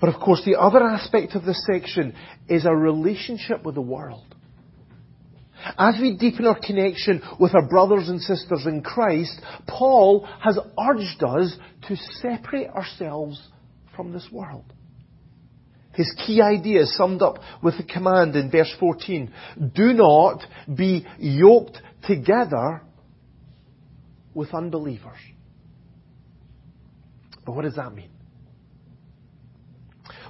But 0.00 0.14
of 0.14 0.20
course, 0.20 0.42
the 0.44 0.58
other 0.58 0.82
aspect 0.82 1.34
of 1.34 1.44
this 1.44 1.64
section 1.66 2.14
is 2.48 2.66
our 2.66 2.76
relationship 2.76 3.64
with 3.64 3.74
the 3.74 3.80
world. 3.80 4.34
As 5.76 5.96
we 6.00 6.16
deepen 6.16 6.46
our 6.46 6.58
connection 6.58 7.20
with 7.40 7.54
our 7.54 7.68
brothers 7.68 8.08
and 8.08 8.20
sisters 8.20 8.64
in 8.66 8.82
Christ, 8.82 9.40
Paul 9.66 10.26
has 10.40 10.56
urged 10.78 11.22
us 11.24 11.56
to 11.88 11.96
separate 12.20 12.68
ourselves 12.68 13.42
from 13.96 14.12
this 14.12 14.28
world. 14.30 14.64
His 15.94 16.14
key 16.24 16.40
idea 16.40 16.82
is 16.82 16.96
summed 16.96 17.22
up 17.22 17.38
with 17.60 17.76
the 17.76 17.82
command 17.82 18.36
in 18.36 18.52
verse 18.52 18.72
14. 18.78 19.32
Do 19.74 19.92
not 19.92 20.44
be 20.72 21.04
yoked 21.18 21.78
together 22.06 22.82
with 24.32 24.54
unbelievers. 24.54 25.18
But 27.44 27.56
what 27.56 27.62
does 27.62 27.74
that 27.74 27.92
mean? 27.92 28.10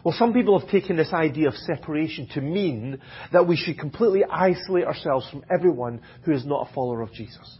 Well, 0.05 0.15
some 0.17 0.33
people 0.33 0.59
have 0.59 0.69
taken 0.71 0.97
this 0.97 1.13
idea 1.13 1.49
of 1.49 1.55
separation 1.55 2.29
to 2.35 2.41
mean 2.41 3.01
that 3.33 3.47
we 3.47 3.57
should 3.57 3.79
completely 3.79 4.25
isolate 4.25 4.85
ourselves 4.85 5.29
from 5.31 5.45
everyone 5.51 6.03
who 6.23 6.33
is 6.33 6.47
not 6.47 6.69
a 6.71 6.75
follower 6.75 7.03
of 7.03 7.13
Jesus. 7.13 7.59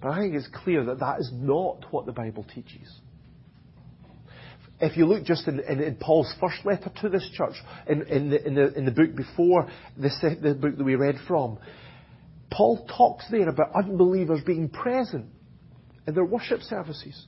But 0.00 0.10
I 0.10 0.20
think 0.20 0.34
it's 0.34 0.48
clear 0.62 0.84
that 0.84 1.00
that 1.00 1.20
is 1.20 1.30
not 1.32 1.86
what 1.90 2.06
the 2.06 2.12
Bible 2.12 2.44
teaches. 2.54 3.00
If 4.80 4.96
you 4.96 5.06
look 5.06 5.24
just 5.24 5.48
in, 5.48 5.58
in, 5.60 5.80
in 5.80 5.96
Paul's 5.96 6.32
first 6.40 6.64
letter 6.64 6.90
to 7.00 7.08
this 7.08 7.28
church, 7.34 7.54
in, 7.88 8.02
in, 8.06 8.30
the, 8.30 8.38
the, 8.38 8.82
the 8.82 8.90
book 8.92 9.16
before 9.16 9.68
this, 9.96 10.16
the 10.22 10.54
book 10.54 10.76
that 10.76 10.84
we 10.84 10.94
read 10.94 11.16
from, 11.26 11.58
Paul 12.50 12.86
talks 12.96 13.24
there 13.30 13.48
about 13.48 13.74
unbelievers 13.74 14.40
being 14.46 14.68
present 14.68 15.26
in 16.06 16.14
their 16.14 16.24
worship 16.24 16.60
services. 16.62 17.26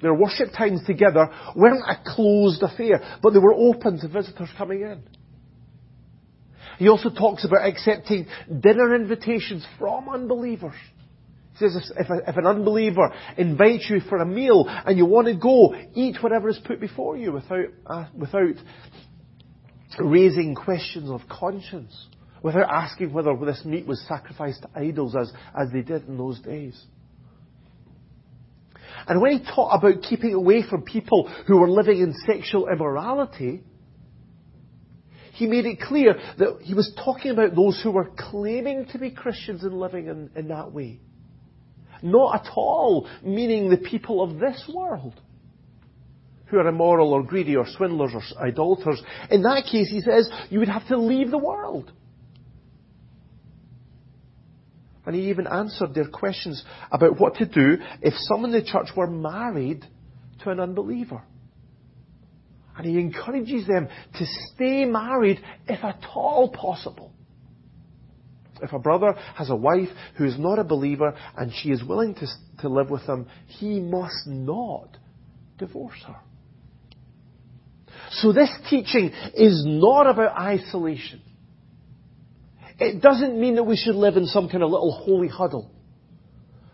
Their 0.00 0.14
worship 0.14 0.52
times 0.56 0.80
together 0.86 1.28
weren't 1.56 1.82
a 1.88 1.98
closed 2.04 2.62
affair, 2.62 3.18
but 3.22 3.32
they 3.32 3.38
were 3.38 3.54
open 3.54 3.98
to 4.00 4.08
visitors 4.08 4.48
coming 4.56 4.82
in. 4.82 5.02
He 6.78 6.88
also 6.88 7.10
talks 7.10 7.44
about 7.44 7.66
accepting 7.66 8.26
dinner 8.60 8.94
invitations 8.94 9.66
from 9.78 10.08
unbelievers. 10.08 10.76
He 11.54 11.58
says 11.58 11.90
if, 11.96 12.06
if, 12.08 12.36
an 12.36 12.46
unbeliever 12.46 13.12
invites 13.36 13.90
you 13.90 13.98
for 14.08 14.18
a 14.18 14.26
meal 14.26 14.64
and 14.68 14.96
you 14.96 15.04
want 15.04 15.26
to 15.26 15.34
go, 15.34 15.74
eat 15.94 16.22
whatever 16.22 16.48
is 16.48 16.60
put 16.64 16.80
before 16.80 17.16
you 17.16 17.32
without, 17.32 17.66
uh, 17.84 18.06
without 18.16 18.54
raising 19.98 20.54
questions 20.54 21.10
of 21.10 21.22
conscience, 21.28 22.06
without 22.44 22.70
asking 22.70 23.12
whether 23.12 23.36
this 23.44 23.64
meat 23.64 23.86
was 23.86 24.00
sacrificed 24.06 24.62
to 24.62 24.68
idols 24.78 25.16
as, 25.20 25.32
as 25.60 25.72
they 25.72 25.82
did 25.82 26.06
in 26.06 26.16
those 26.16 26.38
days. 26.40 26.80
And 29.06 29.20
when 29.20 29.38
he 29.38 29.44
taught 29.44 29.76
about 29.76 30.02
keeping 30.02 30.34
away 30.34 30.62
from 30.68 30.82
people 30.82 31.28
who 31.46 31.58
were 31.58 31.70
living 31.70 32.00
in 32.00 32.14
sexual 32.26 32.68
immorality, 32.68 33.62
he 35.32 35.46
made 35.46 35.66
it 35.66 35.80
clear 35.80 36.18
that 36.38 36.58
he 36.62 36.74
was 36.74 36.92
talking 37.04 37.30
about 37.30 37.54
those 37.54 37.80
who 37.82 37.92
were 37.92 38.10
claiming 38.16 38.86
to 38.86 38.98
be 38.98 39.10
Christians 39.10 39.62
and 39.62 39.78
living 39.78 40.08
in, 40.08 40.30
in 40.34 40.48
that 40.48 40.72
way. 40.72 41.00
Not 42.02 42.46
at 42.46 42.52
all 42.56 43.08
meaning 43.22 43.70
the 43.70 43.76
people 43.76 44.22
of 44.22 44.38
this 44.38 44.68
world 44.72 45.20
who 46.46 46.58
are 46.58 46.66
immoral 46.66 47.12
or 47.12 47.22
greedy 47.22 47.56
or 47.56 47.66
swindlers 47.66 48.12
or 48.14 48.22
idolaters. 48.42 49.02
In 49.30 49.42
that 49.42 49.64
case, 49.70 49.90
he 49.90 50.00
says, 50.00 50.28
you 50.50 50.58
would 50.60 50.68
have 50.68 50.86
to 50.88 50.98
leave 50.98 51.30
the 51.30 51.38
world. 51.38 51.92
And 55.08 55.16
he 55.16 55.30
even 55.30 55.46
answered 55.46 55.94
their 55.94 56.06
questions 56.06 56.62
about 56.92 57.18
what 57.18 57.36
to 57.36 57.46
do 57.46 57.78
if 58.02 58.12
some 58.28 58.44
in 58.44 58.52
the 58.52 58.62
church 58.62 58.88
were 58.94 59.06
married 59.06 59.82
to 60.42 60.50
an 60.50 60.60
unbeliever. 60.60 61.22
And 62.76 62.84
he 62.84 63.00
encourages 63.00 63.66
them 63.66 63.88
to 64.18 64.26
stay 64.52 64.84
married 64.84 65.40
if 65.66 65.82
at 65.82 66.04
all 66.14 66.50
possible. 66.50 67.10
If 68.60 68.74
a 68.74 68.78
brother 68.78 69.14
has 69.34 69.48
a 69.48 69.56
wife 69.56 69.88
who 70.18 70.26
is 70.26 70.38
not 70.38 70.58
a 70.58 70.64
believer 70.64 71.16
and 71.38 71.54
she 71.54 71.70
is 71.70 71.82
willing 71.82 72.14
to, 72.16 72.26
to 72.60 72.68
live 72.68 72.90
with 72.90 73.04
him, 73.04 73.28
he 73.46 73.80
must 73.80 74.26
not 74.26 74.98
divorce 75.56 76.02
her. 76.06 76.16
So 78.10 78.34
this 78.34 78.50
teaching 78.68 79.10
is 79.34 79.64
not 79.66 80.06
about 80.06 80.38
isolation. 80.38 81.22
It 82.78 83.02
doesn't 83.02 83.38
mean 83.38 83.56
that 83.56 83.64
we 83.64 83.76
should 83.76 83.96
live 83.96 84.16
in 84.16 84.26
some 84.26 84.48
kind 84.48 84.62
of 84.62 84.70
little 84.70 84.92
holy 84.92 85.28
huddle. 85.28 85.70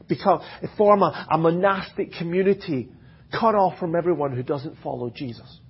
Become, 0.07 0.43
form 0.77 1.03
a, 1.03 1.27
a 1.31 1.39
monastic 1.39 2.13
community 2.13 2.91
cut 3.33 3.55
off 3.55 3.79
from 3.79 3.97
everyone 3.97 4.37
who 4.37 4.43
doesn't 4.43 4.77
follow 4.83 5.11
Jesus. 5.11 5.61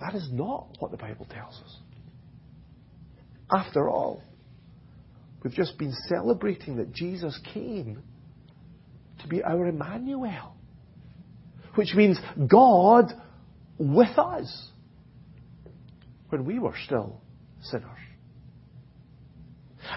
That 0.00 0.14
is 0.14 0.28
not 0.30 0.68
what 0.78 0.90
the 0.90 0.98
Bible 0.98 1.26
tells 1.30 1.54
us. 1.54 1.78
After 3.50 3.88
all, 3.88 4.22
we've 5.42 5.54
just 5.54 5.78
been 5.78 5.94
celebrating 6.08 6.76
that 6.76 6.92
Jesus 6.92 7.38
came 7.54 8.02
to 9.22 9.28
be 9.28 9.42
our 9.42 9.66
Emmanuel, 9.66 10.54
which 11.74 11.94
means 11.94 12.18
God 12.50 13.12
with 13.78 14.18
us 14.18 14.68
when 16.28 16.44
we 16.44 16.58
were 16.58 16.74
still 16.84 17.22
sinners. 17.62 17.95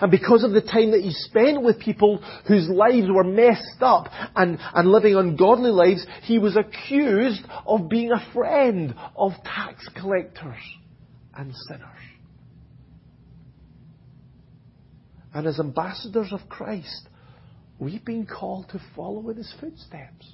And 0.02 0.12
because 0.12 0.44
of 0.44 0.52
the 0.52 0.62
time 0.62 0.92
that 0.92 1.02
he 1.02 1.12
spent 1.12 1.62
with 1.62 1.80
people 1.80 2.24
whose 2.48 2.68
lives 2.70 3.08
were 3.10 3.24
messed 3.24 3.82
up 3.82 4.08
and, 4.36 4.58
and 4.74 4.92
living 4.92 5.16
ungodly 5.16 5.72
lives, 5.72 6.06
he 6.24 6.40
was 6.40 6.56
accused 6.56 7.44
of 7.66 7.90
being 7.90 8.12
a 8.12 8.34
friend 8.34 8.96
of 9.16 9.32
tax 9.44 9.88
collectors 10.00 10.62
and 11.36 11.54
sinners. 11.68 11.84
And 15.34 15.48
as 15.48 15.60
ambassadors 15.60 16.32
of 16.32 16.50
Christ, 16.50 17.08
we've 17.78 18.04
been 18.04 18.26
called 18.26 18.70
to 18.70 18.82
follow 18.96 19.30
in 19.30 19.38
his 19.38 19.54
footsteps. 19.60 20.34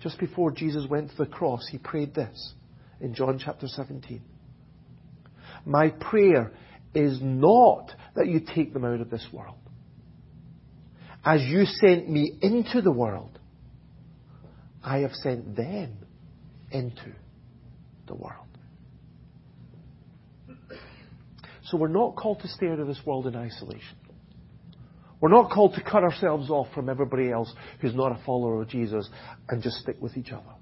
Just 0.00 0.18
before 0.18 0.50
Jesus 0.50 0.86
went 0.88 1.10
to 1.10 1.16
the 1.16 1.26
cross, 1.26 1.68
he 1.70 1.76
prayed 1.78 2.14
this 2.14 2.54
in 3.00 3.14
John 3.14 3.38
chapter 3.42 3.66
17. 3.66 4.22
My 5.66 5.90
prayer 5.90 6.52
is 6.94 7.18
not 7.22 7.92
that 8.16 8.26
you 8.26 8.40
take 8.40 8.72
them 8.72 8.84
out 8.84 9.00
of 9.00 9.10
this 9.10 9.26
world. 9.32 9.56
As 11.24 11.42
you 11.42 11.64
sent 11.64 12.08
me 12.08 12.38
into 12.40 12.80
the 12.80 12.90
world, 12.90 13.38
I 14.82 14.98
have 14.98 15.12
sent 15.12 15.56
them 15.56 15.96
into 16.70 17.12
the 18.06 18.14
world. 18.14 18.46
So 21.64 21.76
we're 21.76 21.88
not 21.88 22.16
called 22.16 22.40
to 22.40 22.48
stay 22.48 22.68
out 22.68 22.80
of 22.80 22.86
this 22.86 23.00
world 23.04 23.26
in 23.26 23.36
isolation. 23.36 23.96
We're 25.20 25.28
not 25.28 25.50
called 25.50 25.74
to 25.74 25.82
cut 25.82 26.02
ourselves 26.02 26.48
off 26.50 26.68
from 26.74 26.88
everybody 26.88 27.30
else 27.30 27.52
who's 27.80 27.94
not 27.94 28.12
a 28.12 28.24
follower 28.24 28.62
of 28.62 28.68
Jesus 28.68 29.08
and 29.48 29.62
just 29.62 29.76
stick 29.76 29.96
with 30.00 30.16
each 30.16 30.32
other. 30.32 30.54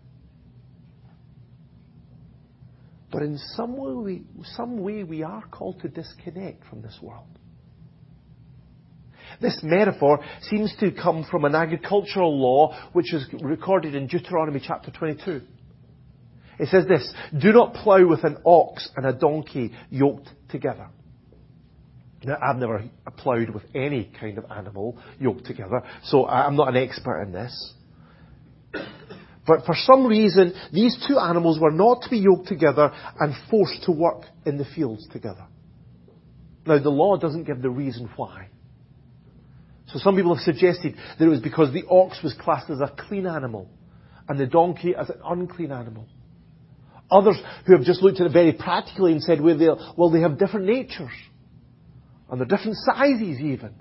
But 3.11 3.23
in 3.23 3.38
some 3.57 3.77
way, 3.77 3.93
we, 3.93 4.23
some 4.57 4.83
way 4.83 5.03
we 5.03 5.23
are 5.23 5.43
called 5.47 5.81
to 5.81 5.88
disconnect 5.88 6.67
from 6.67 6.83
this 6.83 6.99
world. 7.00 7.27
This 9.41 9.61
metaphor 9.62 10.21
seems 10.43 10.75
to 10.81 10.91
come 10.91 11.25
from 11.31 11.45
an 11.45 11.55
agricultural 11.55 12.38
law 12.38 12.77
which 12.93 13.12
is 13.15 13.27
recorded 13.41 13.95
in 13.95 14.07
Deuteronomy 14.07 14.61
chapter 14.65 14.91
22. 14.91 15.43
It 16.59 16.69
says 16.69 16.87
this, 16.87 17.12
do 17.38 17.53
not 17.53 17.75
plough 17.75 18.07
with 18.07 18.25
an 18.25 18.38
ox 18.45 18.88
and 18.97 19.07
a 19.07 19.12
donkey 19.12 19.73
yoked 19.91 20.29
together. 20.49 20.88
Now, 22.25 22.37
I've 22.43 22.57
never 22.57 22.83
ploughed 23.17 23.50
with 23.50 23.62
any 23.77 24.11
kind 24.19 24.38
of 24.38 24.50
animal 24.50 24.99
yoked 25.21 25.45
together, 25.45 25.83
so 26.05 26.27
I'm 26.27 26.57
not 26.57 26.69
an 26.69 26.77
expert 26.77 27.23
in 27.23 27.33
this. 27.33 27.75
But 29.49 29.64
for 29.64 29.75
some 29.75 30.07
reason, 30.07 30.52
these 30.75 30.95
two 31.09 31.19
animals 31.19 31.59
were 31.59 31.71
not 31.71 32.02
to 32.02 32.11
be 32.11 32.19
yoked 32.19 32.49
together 32.49 32.93
and 33.19 33.35
forced 33.50 33.83
to 33.85 33.93
work 33.93 34.25
in 34.45 34.59
the 34.59 34.67
fields 34.67 35.09
together. 35.11 35.47
Now, 36.67 36.78
the 36.78 36.90
law 36.90 37.17
doesn't 37.17 37.45
give 37.45 37.62
the 37.62 37.71
reason 37.71 38.11
why. 38.14 38.49
So 39.87 39.99
some 40.00 40.17
people 40.17 40.35
have 40.35 40.45
suggested 40.45 40.97
that 41.19 41.25
it 41.25 41.28
was 41.28 41.40
because 41.40 41.73
the 41.73 41.87
ox 41.88 42.23
was 42.23 42.35
classed 42.38 42.69
as 42.69 42.81
a 42.81 42.93
clean 43.09 43.26
animal 43.26 43.71
and 44.28 44.38
the 44.38 44.47
donkey 44.47 44.95
as 44.95 45.09
an 45.09 45.21
unclean 45.25 45.73
animal. 45.73 46.07
Others 47.11 47.40
who 47.67 47.75
have 47.75 47.87
just 47.87 48.02
looked 48.02 48.21
at 48.21 48.26
it 48.26 48.33
very 48.35 48.52
practically 48.52 49.12
and 49.12 49.23
said, 49.23 49.40
well, 49.40 49.95
well 49.97 50.11
they 50.11 50.21
have 50.21 50.38
different 50.38 50.67
natures. 50.67 51.09
And 52.31 52.38
they're 52.38 52.47
different 52.47 52.76
sizes 52.85 53.40
even. 53.40 53.81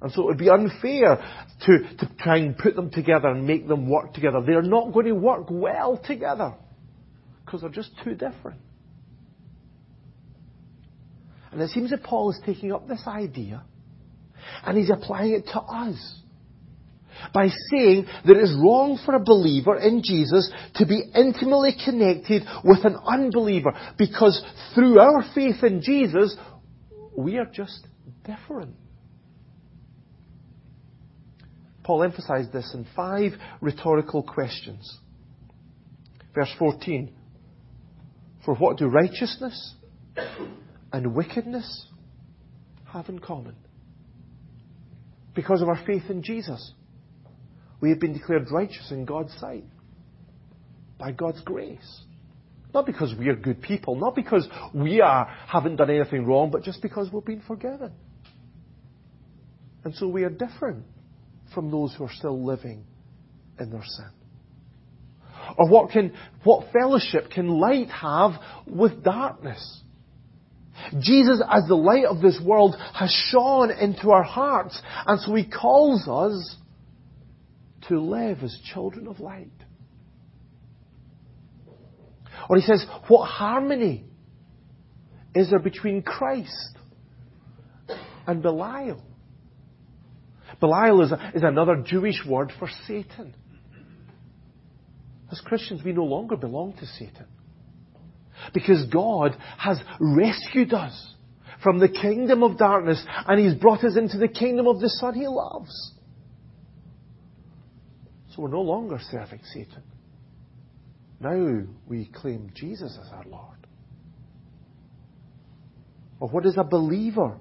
And 0.00 0.12
so 0.12 0.22
it 0.22 0.26
would 0.26 0.38
be 0.38 0.50
unfair 0.50 1.16
to, 1.66 1.78
to 1.98 2.10
try 2.18 2.38
and 2.38 2.56
put 2.56 2.76
them 2.76 2.90
together 2.90 3.28
and 3.28 3.46
make 3.46 3.66
them 3.66 3.88
work 3.88 4.12
together. 4.12 4.42
They're 4.44 4.62
not 4.62 4.92
going 4.92 5.06
to 5.06 5.14
work 5.14 5.46
well 5.50 5.96
together 5.96 6.54
because 7.44 7.62
they're 7.62 7.70
just 7.70 7.90
too 8.02 8.14
different. 8.14 8.60
And 11.52 11.62
it 11.62 11.70
seems 11.70 11.90
that 11.90 12.02
Paul 12.02 12.30
is 12.30 12.40
taking 12.44 12.72
up 12.72 12.88
this 12.88 13.04
idea 13.06 13.62
and 14.64 14.76
he's 14.76 14.90
applying 14.90 15.32
it 15.32 15.46
to 15.52 15.60
us 15.60 16.20
by 17.32 17.48
saying 17.70 18.06
that 18.26 18.36
it 18.36 18.42
is 18.42 18.56
wrong 18.60 18.98
for 19.04 19.14
a 19.14 19.20
believer 19.20 19.76
in 19.78 20.02
Jesus 20.04 20.50
to 20.74 20.86
be 20.86 21.02
intimately 21.14 21.76
connected 21.84 22.42
with 22.64 22.84
an 22.84 22.96
unbeliever 23.06 23.72
because 23.96 24.44
through 24.74 24.98
our 24.98 25.24
faith 25.34 25.62
in 25.62 25.80
Jesus, 25.80 26.36
we 27.16 27.38
are 27.38 27.46
just 27.46 27.86
different. 28.24 28.74
Paul 31.84 32.02
emphasized 32.02 32.52
this 32.52 32.72
in 32.74 32.86
five 32.96 33.32
rhetorical 33.60 34.22
questions. 34.22 34.98
Verse 36.34 36.52
14. 36.58 37.12
For 38.44 38.54
what 38.54 38.78
do 38.78 38.86
righteousness 38.86 39.74
and 40.92 41.14
wickedness 41.14 41.86
have 42.92 43.08
in 43.08 43.18
common? 43.18 43.54
Because 45.34 45.60
of 45.60 45.68
our 45.68 45.80
faith 45.86 46.04
in 46.08 46.22
Jesus, 46.22 46.72
we 47.80 47.90
have 47.90 48.00
been 48.00 48.14
declared 48.14 48.50
righteous 48.50 48.90
in 48.90 49.04
God's 49.04 49.34
sight 49.38 49.64
by 50.98 51.12
God's 51.12 51.42
grace. 51.42 52.02
Not 52.72 52.86
because 52.86 53.14
we 53.18 53.28
are 53.28 53.36
good 53.36 53.60
people, 53.60 53.96
not 53.96 54.14
because 54.14 54.48
we 54.72 55.00
are, 55.00 55.26
haven't 55.48 55.76
done 55.76 55.90
anything 55.90 56.24
wrong, 56.24 56.50
but 56.50 56.62
just 56.62 56.80
because 56.82 57.10
we've 57.12 57.24
been 57.24 57.42
forgiven. 57.46 57.92
And 59.84 59.94
so 59.94 60.08
we 60.08 60.24
are 60.24 60.30
different 60.30 60.84
from 61.54 61.70
those 61.70 61.94
who 61.94 62.04
are 62.04 62.12
still 62.12 62.44
living 62.44 62.84
in 63.58 63.70
their 63.70 63.84
sin. 63.84 64.10
Or 65.56 65.68
what 65.68 65.90
can, 65.90 66.14
what 66.42 66.72
fellowship 66.72 67.30
can 67.30 67.48
light 67.48 67.88
have 67.90 68.32
with 68.66 69.04
darkness? 69.04 69.80
Jesus, 70.98 71.40
as 71.50 71.68
the 71.68 71.76
light 71.76 72.04
of 72.04 72.20
this 72.20 72.40
world, 72.44 72.76
has 72.94 73.10
shone 73.30 73.70
into 73.70 74.10
our 74.10 74.24
hearts, 74.24 74.80
and 75.06 75.20
so 75.20 75.34
He 75.34 75.48
calls 75.48 76.08
us 76.08 76.56
to 77.88 78.00
live 78.00 78.38
as 78.42 78.58
children 78.72 79.06
of 79.06 79.20
light. 79.20 79.50
Or 82.48 82.56
he 82.56 82.62
says, 82.62 82.84
what 83.08 83.26
harmony 83.26 84.04
is 85.34 85.50
there 85.50 85.58
between 85.58 86.02
Christ 86.02 86.76
and 88.26 88.42
Belial? 88.42 89.02
Belial 90.60 91.02
is, 91.02 91.12
a, 91.12 91.32
is 91.34 91.42
another 91.42 91.76
Jewish 91.76 92.22
word 92.26 92.52
for 92.58 92.68
Satan. 92.86 93.34
As 95.30 95.40
Christians, 95.40 95.82
we 95.84 95.92
no 95.92 96.04
longer 96.04 96.36
belong 96.36 96.74
to 96.74 96.86
Satan. 96.86 97.26
Because 98.52 98.86
God 98.86 99.36
has 99.58 99.78
rescued 99.98 100.72
us 100.72 101.14
from 101.62 101.78
the 101.78 101.88
kingdom 101.88 102.42
of 102.42 102.58
darkness 102.58 103.02
and 103.26 103.40
He's 103.40 103.58
brought 103.58 103.84
us 103.84 103.96
into 103.96 104.18
the 104.18 104.28
kingdom 104.28 104.66
of 104.66 104.80
the 104.80 104.88
Son 104.88 105.14
He 105.14 105.26
loves. 105.26 105.92
So 108.30 108.42
we're 108.42 108.48
no 108.48 108.62
longer 108.62 108.98
serving 109.10 109.40
Satan. 109.52 109.82
Now 111.20 111.62
we 111.88 112.10
claim 112.12 112.50
Jesus 112.54 112.98
as 113.00 113.10
our 113.12 113.24
Lord. 113.24 113.66
Or 116.20 116.28
what 116.28 116.44
does 116.44 116.56
a 116.58 116.64
believer 116.64 117.38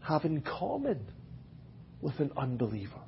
have 0.00 0.24
in 0.24 0.40
common 0.42 1.06
with 2.00 2.18
an 2.20 2.30
unbeliever? 2.36 3.00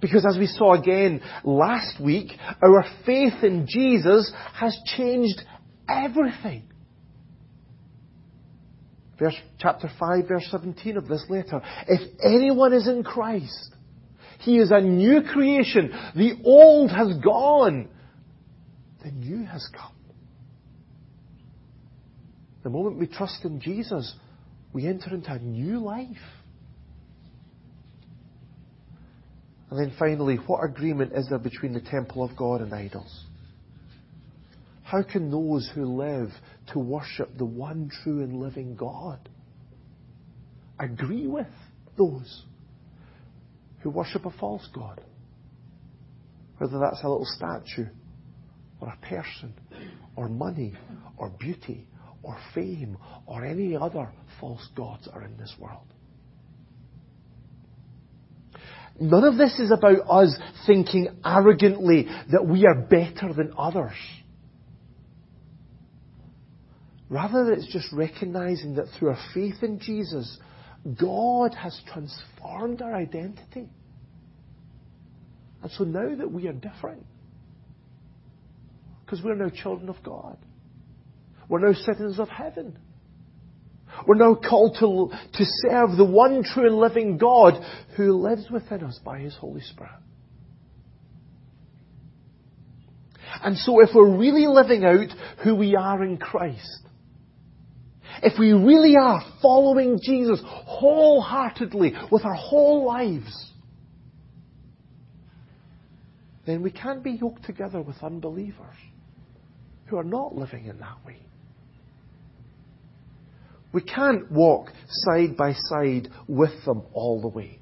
Because 0.00 0.26
as 0.28 0.36
we 0.38 0.46
saw 0.46 0.74
again 0.74 1.22
last 1.44 2.00
week, 2.02 2.32
our 2.62 2.84
faith 3.04 3.42
in 3.42 3.66
Jesus 3.68 4.32
has 4.54 4.76
changed 4.96 5.40
everything. 5.88 6.64
Verse, 9.18 9.36
chapter 9.58 9.90
5, 9.98 10.28
verse 10.28 10.46
17 10.50 10.98
of 10.98 11.08
this 11.08 11.24
letter. 11.30 11.62
If 11.88 12.00
anyone 12.22 12.74
is 12.74 12.86
in 12.86 13.02
Christ, 13.02 13.74
he 14.40 14.58
is 14.58 14.70
a 14.70 14.80
new 14.80 15.22
creation. 15.22 15.90
The 16.14 16.34
old 16.44 16.90
has 16.90 17.16
gone 17.24 17.88
the 19.06 19.12
new 19.12 19.44
has 19.44 19.68
come. 19.72 19.92
The 22.64 22.70
moment 22.70 22.98
we 22.98 23.06
trust 23.06 23.44
in 23.44 23.60
Jesus, 23.60 24.12
we 24.72 24.86
enter 24.86 25.14
into 25.14 25.30
a 25.30 25.38
new 25.38 25.78
life. 25.78 26.08
And 29.70 29.78
then 29.78 29.92
finally, 29.98 30.36
what 30.36 30.62
agreement 30.64 31.12
is 31.12 31.28
there 31.28 31.38
between 31.38 31.72
the 31.72 31.80
temple 31.80 32.22
of 32.22 32.36
God 32.36 32.60
and 32.60 32.72
idols? 32.72 33.24
How 34.84 35.02
can 35.02 35.30
those 35.30 35.68
who 35.74 35.84
live 35.84 36.30
to 36.72 36.78
worship 36.78 37.36
the 37.36 37.44
one 37.44 37.90
true 38.02 38.22
and 38.22 38.40
living 38.40 38.76
God 38.76 39.28
agree 40.78 41.26
with 41.26 41.48
those 41.98 42.44
who 43.80 43.90
worship 43.90 44.24
a 44.26 44.30
false 44.30 44.68
God? 44.72 45.00
Whether 46.58 46.78
that's 46.78 47.02
a 47.02 47.08
little 47.08 47.26
statue 47.26 47.86
or 48.80 48.88
a 48.88 49.06
person 49.06 49.52
or 50.14 50.28
money 50.28 50.74
or 51.16 51.30
beauty 51.30 51.88
or 52.22 52.38
fame 52.54 52.96
or 53.26 53.44
any 53.44 53.76
other 53.76 54.08
false 54.40 54.68
gods 54.76 55.08
are 55.12 55.24
in 55.24 55.36
this 55.36 55.52
world. 55.58 55.86
None 58.98 59.24
of 59.24 59.36
this 59.36 59.58
is 59.58 59.70
about 59.70 60.08
us 60.08 60.36
thinking 60.66 61.08
arrogantly 61.24 62.08
that 62.32 62.46
we 62.46 62.66
are 62.66 62.74
better 62.74 63.32
than 63.32 63.52
others. 63.58 63.96
Rather, 67.08 67.52
it's 67.52 67.72
just 67.72 67.92
recognizing 67.92 68.76
that 68.76 68.86
through 68.98 69.10
our 69.10 69.18
faith 69.32 69.62
in 69.62 69.78
Jesus, 69.78 70.38
God 70.98 71.54
has 71.54 71.78
transformed 71.92 72.82
our 72.82 72.94
identity. 72.94 73.68
And 75.62 75.70
so 75.72 75.84
now 75.84 76.16
that 76.16 76.30
we 76.30 76.48
are 76.48 76.52
different, 76.52 77.04
because 79.04 79.22
we're 79.22 79.34
now 79.34 79.50
children 79.50 79.88
of 79.88 80.02
God, 80.02 80.36
we're 81.48 81.60
now 81.60 81.74
citizens 81.74 82.18
of 82.18 82.28
heaven. 82.28 82.78
We're 84.06 84.16
now 84.16 84.34
called 84.34 84.76
to, 84.80 85.16
to 85.38 85.44
serve 85.68 85.96
the 85.96 86.04
one 86.04 86.42
true 86.42 86.66
and 86.66 86.78
living 86.78 87.18
God 87.18 87.54
who 87.96 88.12
lives 88.14 88.50
within 88.50 88.84
us 88.84 88.98
by 89.04 89.20
His 89.20 89.34
Holy 89.36 89.60
Spirit. 89.60 89.90
And 93.42 93.56
so 93.58 93.80
if 93.80 93.90
we're 93.94 94.16
really 94.16 94.46
living 94.46 94.84
out 94.84 95.08
who 95.44 95.54
we 95.54 95.76
are 95.76 96.02
in 96.02 96.16
Christ, 96.16 96.80
if 98.22 98.38
we 98.38 98.52
really 98.52 98.96
are 98.96 99.20
following 99.42 99.98
Jesus 100.02 100.40
wholeheartedly 100.44 101.92
with 102.10 102.24
our 102.24 102.34
whole 102.34 102.86
lives, 102.86 103.52
then 106.46 106.62
we 106.62 106.70
can't 106.70 107.02
be 107.02 107.12
yoked 107.12 107.44
together 107.44 107.82
with 107.82 108.02
unbelievers 108.02 108.76
who 109.86 109.98
are 109.98 110.04
not 110.04 110.34
living 110.34 110.66
in 110.66 110.78
that 110.78 110.96
way. 111.04 111.25
We 113.76 113.82
can't 113.82 114.32
walk 114.32 114.70
side 114.88 115.36
by 115.36 115.52
side 115.52 116.08
with 116.26 116.64
them 116.64 116.84
all 116.94 117.20
the 117.20 117.28
way. 117.28 117.58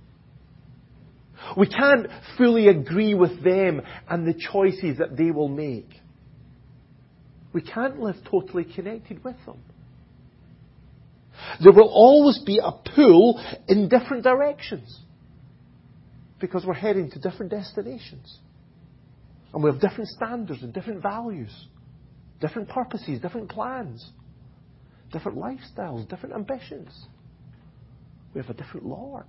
We 1.57 1.67
can't 1.67 2.07
fully 2.39 2.69
agree 2.69 3.15
with 3.15 3.43
them 3.43 3.83
and 4.09 4.25
the 4.25 4.35
choices 4.53 4.99
that 4.99 5.17
they 5.17 5.33
will 5.33 5.49
make. 5.49 5.89
We 7.53 7.63
can't 7.63 7.99
live 7.99 8.15
totally 8.31 8.63
connected 8.63 9.25
with 9.25 9.35
them. 9.45 9.59
There 11.61 11.73
will 11.73 11.91
always 11.93 12.39
be 12.47 12.61
a 12.63 12.71
pull 12.95 13.45
in 13.67 13.89
different 13.89 14.23
directions 14.23 14.97
because 16.39 16.65
we're 16.65 16.75
heading 16.75 17.11
to 17.11 17.19
different 17.19 17.51
destinations. 17.51 18.39
And 19.53 19.65
we 19.65 19.69
have 19.69 19.81
different 19.81 20.11
standards 20.11 20.63
and 20.63 20.73
different 20.73 21.03
values, 21.03 21.51
different 22.41 22.69
purposes, 22.69 23.21
different 23.21 23.49
plans, 23.49 24.13
different 25.15 25.39
lifestyles, 25.39 26.09
different 26.09 26.35
ambitions. 26.35 26.91
We 28.35 28.41
have 28.41 28.51
a 28.51 28.55
different 28.55 28.85
Lord. 28.85 29.25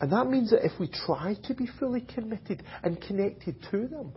And 0.00 0.12
that 0.12 0.26
means 0.26 0.50
that 0.50 0.64
if 0.64 0.72
we 0.80 0.88
try 1.06 1.36
to 1.44 1.54
be 1.54 1.68
fully 1.78 2.00
committed 2.00 2.64
and 2.82 3.00
connected 3.00 3.54
to 3.70 3.86
them, 3.86 4.12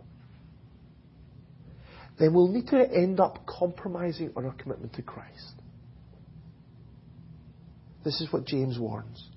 then 2.18 2.34
we'll 2.34 2.48
need 2.48 2.66
to 2.68 2.78
end 2.78 3.20
up 3.20 3.46
compromising 3.46 4.32
on 4.36 4.44
our 4.44 4.54
commitment 4.54 4.94
to 4.94 5.02
Christ. 5.02 5.52
This 8.04 8.20
is 8.20 8.32
what 8.32 8.44
James 8.44 8.78
warns. 8.78 9.28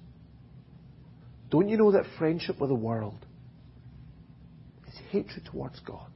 Don't 1.51 1.69
you 1.69 1.77
know 1.77 1.91
that 1.91 2.05
friendship 2.17 2.59
with 2.59 2.69
the 2.69 2.75
world 2.75 3.25
is 4.87 4.95
hatred 5.11 5.47
towards 5.51 5.79
God? 5.81 6.09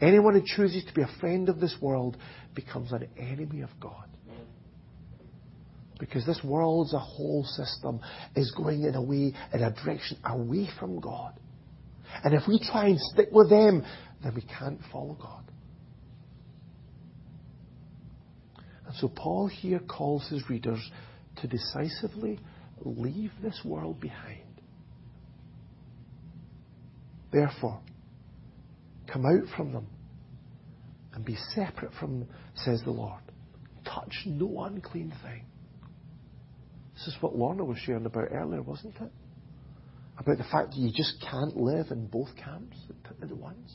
Anyone 0.00 0.34
who 0.34 0.42
chooses 0.44 0.84
to 0.84 0.94
be 0.94 1.02
a 1.02 1.10
friend 1.20 1.48
of 1.48 1.60
this 1.60 1.76
world 1.80 2.16
becomes 2.54 2.92
an 2.92 3.06
enemy 3.18 3.60
of 3.60 3.70
God. 3.80 4.08
Because 5.98 6.24
this 6.24 6.40
world 6.42 6.88
as 6.88 6.94
a 6.94 6.98
whole 6.98 7.44
system 7.44 8.00
is 8.34 8.50
going 8.52 8.84
in 8.84 8.94
a 8.94 9.02
way, 9.02 9.34
in 9.52 9.62
a 9.62 9.70
direction 9.70 10.16
away 10.24 10.66
from 10.78 10.98
God. 11.00 11.38
And 12.24 12.34
if 12.34 12.44
we 12.48 12.58
try 12.58 12.86
and 12.86 12.98
stick 12.98 13.28
with 13.30 13.50
them, 13.50 13.84
then 14.22 14.34
we 14.34 14.42
can't 14.42 14.80
follow 14.90 15.16
God. 15.20 15.44
And 18.86 18.96
so 18.96 19.08
Paul 19.08 19.46
here 19.46 19.78
calls 19.78 20.26
his 20.28 20.48
readers 20.48 20.80
to 21.36 21.46
decisively 21.46 22.40
leave 22.82 23.32
this 23.42 23.60
world 23.64 24.00
behind. 24.00 24.40
Therefore, 27.30 27.80
come 29.12 29.26
out 29.26 29.56
from 29.56 29.72
them 29.72 29.86
and 31.14 31.24
be 31.24 31.36
separate 31.54 31.92
from 31.98 32.20
them, 32.20 32.28
says 32.54 32.82
the 32.84 32.90
Lord. 32.90 33.20
Touch 33.84 34.14
no 34.26 34.64
unclean 34.64 35.12
thing. 35.22 35.44
This 36.94 37.08
is 37.08 37.16
what 37.20 37.34
Lorna 37.34 37.64
was 37.64 37.78
sharing 37.78 38.06
about 38.06 38.28
earlier, 38.30 38.62
wasn't 38.62 38.94
it? 38.96 39.10
About 40.18 40.36
the 40.36 40.44
fact 40.44 40.70
that 40.70 40.76
you 40.76 40.92
just 40.94 41.14
can't 41.28 41.56
live 41.56 41.86
in 41.90 42.06
both 42.06 42.28
camps 42.36 42.76
at 43.22 43.30
once. 43.30 43.74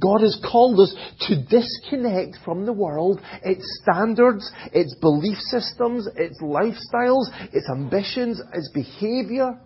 God 0.00 0.20
has 0.22 0.40
called 0.50 0.80
us 0.80 0.94
to 1.28 1.44
disconnect 1.44 2.38
from 2.44 2.64
the 2.64 2.72
world, 2.72 3.20
its 3.42 3.64
standards, 3.82 4.50
its 4.72 4.94
belief 5.00 5.36
systems, 5.38 6.08
its 6.16 6.40
lifestyles, 6.40 7.26
its 7.52 7.68
ambitions, 7.70 8.40
its 8.52 8.70
behavior, 8.72 9.58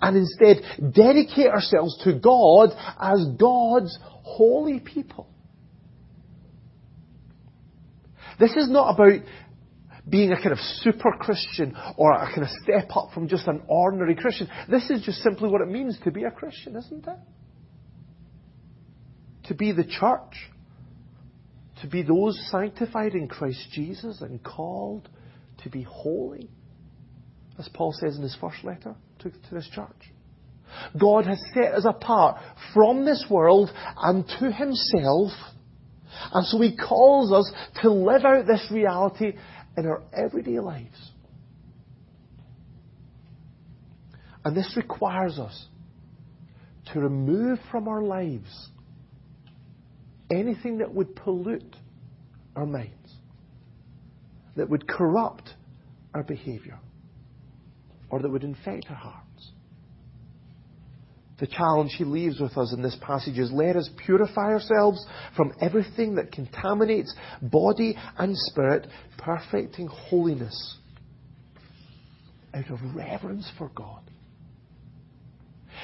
and 0.00 0.16
instead 0.16 0.62
dedicate 0.94 1.48
ourselves 1.48 1.98
to 2.04 2.18
God 2.18 2.70
as 3.00 3.26
God's 3.38 3.98
holy 4.02 4.80
people. 4.80 5.28
This 8.38 8.52
is 8.52 8.70
not 8.70 8.94
about 8.94 9.20
being 10.08 10.32
a 10.32 10.36
kind 10.36 10.52
of 10.52 10.58
super 10.58 11.12
Christian 11.18 11.76
or 11.96 12.12
a 12.12 12.26
kind 12.26 12.42
of 12.42 12.48
step 12.62 12.96
up 12.96 13.10
from 13.12 13.28
just 13.28 13.46
an 13.46 13.62
ordinary 13.68 14.14
Christian. 14.14 14.48
This 14.70 14.88
is 14.90 15.02
just 15.02 15.22
simply 15.22 15.50
what 15.50 15.60
it 15.60 15.68
means 15.68 15.98
to 16.04 16.10
be 16.10 16.24
a 16.24 16.30
Christian, 16.30 16.76
isn't 16.76 17.06
it? 17.06 17.18
to 19.48 19.54
be 19.54 19.72
the 19.72 19.84
church, 19.84 20.50
to 21.80 21.88
be 21.88 22.02
those 22.02 22.38
sanctified 22.50 23.14
in 23.14 23.28
Christ 23.28 23.66
Jesus 23.72 24.20
and 24.20 24.42
called 24.42 25.08
to 25.62 25.70
be 25.70 25.82
holy, 25.82 26.50
as 27.58 27.68
Paul 27.74 27.92
says 27.92 28.16
in 28.16 28.22
his 28.22 28.36
first 28.40 28.62
letter 28.64 28.94
to, 29.20 29.30
to 29.30 29.54
this 29.54 29.68
church. 29.74 30.12
God 30.98 31.26
has 31.26 31.40
set 31.54 31.74
us 31.74 31.84
apart 31.84 32.40
from 32.74 33.04
this 33.04 33.24
world 33.30 33.70
and 33.96 34.26
to 34.38 34.52
himself, 34.52 35.32
and 36.32 36.46
so 36.46 36.60
he 36.60 36.76
calls 36.76 37.32
us 37.32 37.52
to 37.82 37.90
live 37.90 38.24
out 38.24 38.46
this 38.46 38.66
reality 38.70 39.32
in 39.76 39.86
our 39.86 40.02
everyday 40.12 40.60
lives. 40.60 41.12
And 44.44 44.56
this 44.56 44.74
requires 44.76 45.38
us 45.38 45.66
to 46.92 47.00
remove 47.00 47.58
from 47.70 47.88
our 47.88 48.02
lives 48.02 48.68
anything 50.30 50.78
that 50.78 50.92
would 50.94 51.14
pollute 51.16 51.76
our 52.56 52.66
minds, 52.66 53.12
that 54.56 54.68
would 54.68 54.86
corrupt 54.88 55.50
our 56.14 56.22
behavior, 56.22 56.78
or 58.10 58.20
that 58.20 58.30
would 58.30 58.44
infect 58.44 58.86
our 58.88 58.96
hearts. 58.96 59.52
The 61.38 61.46
challenge 61.46 61.94
he 61.96 62.04
leaves 62.04 62.40
with 62.40 62.56
us 62.58 62.72
in 62.72 62.82
this 62.82 62.96
passage 63.00 63.38
is 63.38 63.52
let 63.52 63.76
us 63.76 63.88
purify 64.04 64.52
ourselves 64.52 65.04
from 65.36 65.52
everything 65.60 66.16
that 66.16 66.32
contaminates 66.32 67.14
body 67.40 67.96
and 68.18 68.36
spirit, 68.36 68.88
perfecting 69.18 69.86
holiness 69.86 70.76
out 72.52 72.68
of 72.70 72.80
reverence 72.94 73.48
for 73.56 73.68
God. 73.68 74.02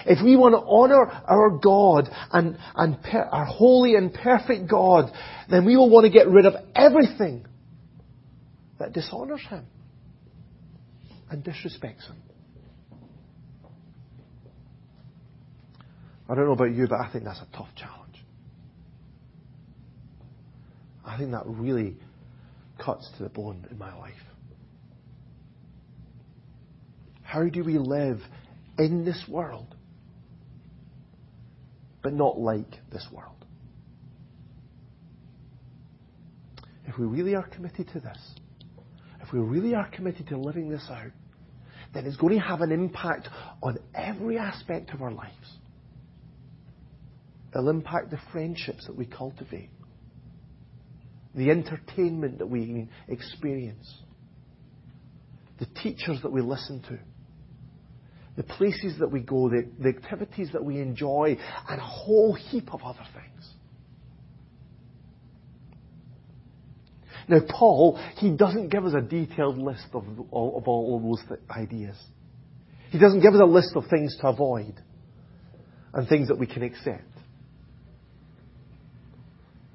If 0.06 0.24
we 0.24 0.34
want 0.34 0.54
to 0.54 0.66
honor 0.66 1.08
our 1.26 1.50
God 1.58 2.08
and, 2.32 2.58
and 2.74 3.00
per, 3.00 3.20
our 3.20 3.44
holy 3.44 3.94
and 3.94 4.12
perfect 4.12 4.68
God, 4.68 5.12
then 5.48 5.64
we 5.64 5.76
will 5.76 5.88
want 5.88 6.04
to 6.04 6.10
get 6.10 6.26
rid 6.26 6.46
of 6.46 6.54
everything 6.74 7.46
that 8.80 8.92
dishonors 8.92 9.42
Him 9.48 9.66
and 11.34 11.44
disrespects 11.44 12.06
Him. 12.06 12.16
I 16.28 16.34
don't 16.34 16.46
know 16.46 16.52
about 16.52 16.74
you, 16.74 16.86
but 16.88 17.00
I 17.00 17.12
think 17.12 17.24
that's 17.24 17.40
a 17.40 17.56
tough 17.56 17.68
challenge. 17.76 18.24
I 21.04 21.18
think 21.18 21.32
that 21.32 21.42
really 21.46 21.96
cuts 22.82 23.10
to 23.18 23.24
the 23.24 23.28
bone 23.28 23.66
in 23.70 23.76
my 23.76 23.94
life. 23.98 24.14
How 27.22 27.44
do 27.44 27.62
we 27.62 27.78
live 27.78 28.20
in 28.78 29.04
this 29.04 29.22
world 29.28 29.74
but 32.04 32.12
not 32.12 32.38
like 32.38 32.70
this 32.92 33.08
world. 33.10 33.46
If 36.86 36.98
we 36.98 37.06
really 37.06 37.34
are 37.34 37.48
committed 37.48 37.88
to 37.94 38.00
this, 38.00 38.18
if 39.22 39.32
we 39.32 39.40
really 39.40 39.74
are 39.74 39.88
committed 39.88 40.28
to 40.28 40.36
living 40.36 40.68
this 40.68 40.86
out, 40.90 41.12
then 41.94 42.06
it's 42.06 42.16
going 42.16 42.38
to 42.38 42.44
have 42.44 42.60
an 42.60 42.72
impact 42.72 43.28
on 43.62 43.78
every 43.94 44.36
aspect 44.36 44.90
of 44.90 45.00
our 45.00 45.12
lives. 45.12 45.58
It'll 47.52 47.70
impact 47.70 48.10
the 48.10 48.18
friendships 48.32 48.86
that 48.86 48.96
we 48.96 49.06
cultivate, 49.06 49.70
the 51.34 51.50
entertainment 51.50 52.38
that 52.38 52.46
we 52.46 52.88
experience, 53.08 53.94
the 55.60 55.66
teachers 55.82 56.20
that 56.22 56.32
we 56.32 56.40
listen 56.40 56.82
to, 56.88 56.98
the 58.36 58.42
places 58.42 58.98
that 58.98 59.10
we 59.10 59.20
go, 59.20 59.48
the, 59.48 59.68
the 59.78 59.88
activities 59.90 60.50
that 60.52 60.64
we 60.64 60.80
enjoy, 60.80 61.38
and 61.68 61.80
a 61.80 61.84
whole 61.84 62.34
heap 62.34 62.74
of 62.74 62.82
other 62.82 63.06
things. 63.14 63.48
Now, 67.28 67.40
Paul, 67.48 67.98
he 68.16 68.30
doesn't 68.30 68.68
give 68.68 68.84
us 68.84 68.94
a 68.94 69.00
detailed 69.00 69.58
list 69.58 69.86
of, 69.92 70.04
of 70.18 70.28
all 70.32 70.96
of 70.96 71.02
those 71.02 71.38
ideas. 71.50 71.96
He 72.90 72.98
doesn't 72.98 73.20
give 73.20 73.34
us 73.34 73.40
a 73.40 73.46
list 73.46 73.72
of 73.74 73.84
things 73.88 74.16
to 74.20 74.28
avoid 74.28 74.74
and 75.92 76.08
things 76.08 76.28
that 76.28 76.38
we 76.38 76.46
can 76.46 76.62
accept. 76.62 77.02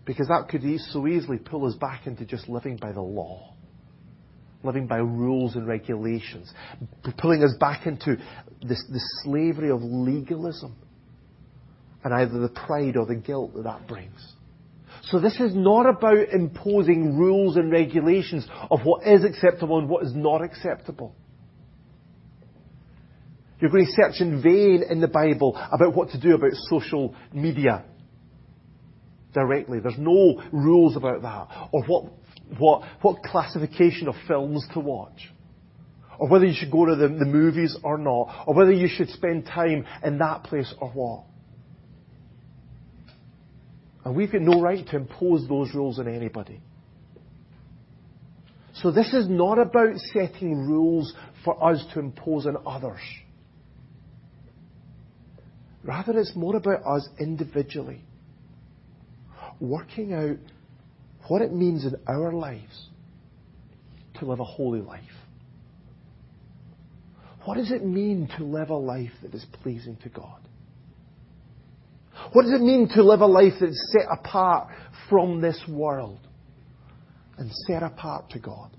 Because 0.05 0.27
that 0.27 0.47
could 0.49 0.63
so 0.91 1.07
easily 1.07 1.37
pull 1.37 1.65
us 1.65 1.75
back 1.75 2.07
into 2.07 2.25
just 2.25 2.49
living 2.49 2.77
by 2.77 2.91
the 2.91 3.01
law, 3.01 3.53
living 4.63 4.87
by 4.87 4.97
rules 4.97 5.55
and 5.55 5.67
regulations, 5.67 6.51
pulling 7.17 7.43
us 7.43 7.53
back 7.59 7.85
into 7.85 8.17
this, 8.61 8.83
the 8.89 9.01
slavery 9.23 9.69
of 9.69 9.81
legalism 9.81 10.75
and 12.03 12.13
either 12.13 12.39
the 12.39 12.49
pride 12.49 12.95
or 12.95 13.05
the 13.05 13.15
guilt 13.15 13.53
that 13.55 13.63
that 13.63 13.87
brings. 13.87 14.33
So 15.09 15.19
this 15.19 15.39
is 15.39 15.55
not 15.55 15.89
about 15.89 16.29
imposing 16.29 17.17
rules 17.17 17.55
and 17.55 17.71
regulations 17.71 18.47
of 18.69 18.81
what 18.83 19.07
is 19.07 19.23
acceptable 19.23 19.79
and 19.79 19.89
what 19.89 20.03
is 20.05 20.13
not 20.13 20.43
acceptable. 20.43 21.15
You're 23.59 23.71
going 23.71 23.87
to 23.87 23.91
search 23.91 24.21
in 24.21 24.41
vain 24.41 24.83
in 24.87 25.01
the 25.01 25.07
Bible 25.07 25.59
about 25.71 25.95
what 25.95 26.11
to 26.11 26.19
do 26.19 26.35
about 26.35 26.51
social 26.69 27.15
media 27.33 27.85
directly. 29.33 29.79
There's 29.79 29.97
no 29.97 30.41
rules 30.51 30.95
about 30.95 31.23
that. 31.23 31.69
Or 31.71 31.83
what, 31.85 32.05
what, 32.57 32.83
what 33.01 33.23
classification 33.23 34.07
of 34.07 34.15
films 34.27 34.65
to 34.73 34.79
watch. 34.79 35.31
Or 36.19 36.29
whether 36.29 36.45
you 36.45 36.53
should 36.55 36.71
go 36.71 36.85
to 36.85 36.95
the, 36.95 37.07
the 37.07 37.25
movies 37.25 37.75
or 37.83 37.97
not. 37.97 38.45
Or 38.45 38.53
whether 38.53 38.71
you 38.71 38.87
should 38.87 39.09
spend 39.09 39.45
time 39.45 39.85
in 40.03 40.19
that 40.19 40.43
place 40.43 40.71
or 40.79 40.89
what. 40.89 41.23
And 44.09 44.17
we've 44.17 44.31
got 44.31 44.41
no 44.41 44.59
right 44.59 44.83
to 44.87 44.95
impose 44.95 45.47
those 45.47 45.71
rules 45.75 45.99
on 45.99 46.07
anybody. 46.07 46.59
So 48.73 48.89
this 48.89 49.13
is 49.13 49.29
not 49.29 49.59
about 49.59 49.97
setting 50.11 50.67
rules 50.67 51.13
for 51.45 51.63
us 51.63 51.85
to 51.93 51.99
impose 51.99 52.47
on 52.47 52.57
others. 52.65 53.01
Rather, 55.83 56.17
it's 56.17 56.35
more 56.35 56.55
about 56.55 56.83
us 56.87 57.07
individually 57.19 58.01
working 59.59 60.11
out 60.11 60.37
what 61.27 61.43
it 61.43 61.53
means 61.53 61.85
in 61.85 61.95
our 62.07 62.33
lives 62.33 62.87
to 64.15 64.25
live 64.25 64.39
a 64.39 64.43
holy 64.43 64.81
life. 64.81 65.03
What 67.45 67.57
does 67.57 67.69
it 67.69 67.85
mean 67.85 68.27
to 68.39 68.43
live 68.43 68.71
a 68.71 68.75
life 68.75 69.11
that 69.21 69.35
is 69.35 69.45
pleasing 69.61 69.97
to 69.97 70.09
God? 70.09 70.39
What 72.31 72.43
does 72.43 72.53
it 72.53 72.61
mean 72.61 72.89
to 72.95 73.03
live 73.03 73.21
a 73.21 73.25
life 73.25 73.53
that's 73.59 73.91
set 73.91 74.07
apart 74.11 74.69
from 75.09 75.41
this 75.41 75.59
world 75.67 76.19
and 77.37 77.51
set 77.67 77.81
apart 77.81 78.29
to 78.31 78.39
God? 78.39 78.69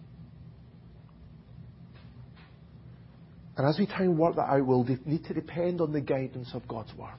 And 3.57 3.69
as 3.69 3.79
we 3.79 3.87
try 3.87 4.05
and 4.05 4.17
work 4.17 4.37
that 4.37 4.49
out, 4.49 4.67
we'll 4.67 4.85
need 5.05 5.25
to 5.25 5.35
depend 5.35 5.81
on 5.81 5.93
the 5.93 6.01
guidance 6.01 6.51
of 6.55 6.67
God's 6.69 6.95
Word. 6.95 7.11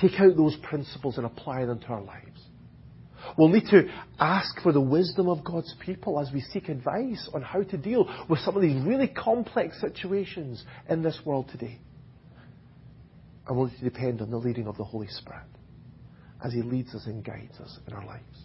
Take 0.00 0.20
out 0.20 0.36
those 0.36 0.56
principles 0.62 1.16
and 1.16 1.26
apply 1.26 1.64
them 1.64 1.80
to 1.80 1.86
our 1.86 2.02
lives. 2.02 2.40
We'll 3.36 3.48
need 3.48 3.66
to 3.70 3.88
ask 4.20 4.60
for 4.62 4.72
the 4.72 4.80
wisdom 4.80 5.28
of 5.28 5.42
God's 5.42 5.74
people 5.84 6.20
as 6.20 6.30
we 6.32 6.40
seek 6.40 6.68
advice 6.68 7.28
on 7.34 7.42
how 7.42 7.62
to 7.62 7.76
deal 7.76 8.06
with 8.28 8.38
some 8.40 8.54
of 8.56 8.62
these 8.62 8.80
really 8.84 9.08
complex 9.08 9.80
situations 9.80 10.62
in 10.88 11.02
this 11.02 11.18
world 11.24 11.48
today. 11.50 11.80
And 13.46 13.56
we'll 13.56 13.66
need 13.66 13.78
to 13.78 13.84
depend 13.84 14.20
on 14.20 14.30
the 14.30 14.38
leading 14.38 14.66
of 14.66 14.76
the 14.76 14.84
Holy 14.84 15.08
Spirit 15.08 15.46
as 16.44 16.52
He 16.52 16.62
leads 16.62 16.94
us 16.94 17.06
and 17.06 17.24
guides 17.24 17.58
us 17.60 17.78
in 17.86 17.92
our 17.92 18.04
lives. 18.04 18.42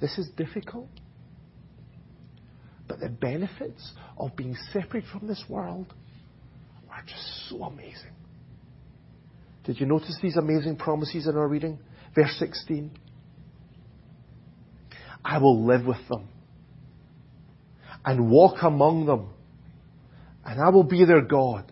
This 0.00 0.18
is 0.18 0.28
difficult, 0.36 0.88
but 2.88 2.98
the 2.98 3.08
benefits 3.08 3.92
of 4.18 4.34
being 4.34 4.56
separate 4.72 5.04
from 5.12 5.28
this 5.28 5.44
world 5.48 5.94
are 6.90 7.02
just 7.06 7.48
so 7.48 7.62
amazing. 7.62 8.10
Did 9.64 9.78
you 9.78 9.86
notice 9.86 10.18
these 10.20 10.36
amazing 10.36 10.76
promises 10.76 11.26
in 11.26 11.36
our 11.36 11.46
reading? 11.46 11.78
Verse 12.14 12.34
16. 12.38 12.90
I 15.24 15.38
will 15.38 15.64
live 15.64 15.86
with 15.86 16.08
them 16.08 16.28
and 18.04 18.28
walk 18.28 18.62
among 18.62 19.06
them, 19.06 19.28
and 20.44 20.60
I 20.60 20.70
will 20.70 20.84
be 20.84 21.04
their 21.04 21.22
God, 21.22 21.70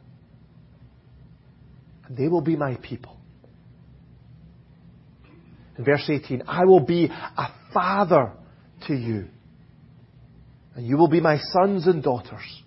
and 2.07 2.17
they 2.17 2.29
will 2.29 2.41
be 2.41 2.57
my 2.57 2.77
people. 2.77 3.17
In 5.79 5.85
verse 5.85 6.09
18, 6.09 6.43
I 6.47 6.65
will 6.65 6.81
be 6.81 7.07
a 7.07 7.47
father 7.73 8.33
to 8.87 8.95
you, 8.95 9.29
and 10.75 10.87
you 10.87 10.97
will 10.97 11.09
be 11.09 11.21
my 11.21 11.39
sons 11.53 11.87
and 11.87 12.03
daughters, 12.03 12.63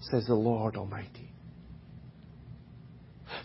says 0.00 0.26
the 0.26 0.34
Lord 0.34 0.76
Almighty. 0.76 1.33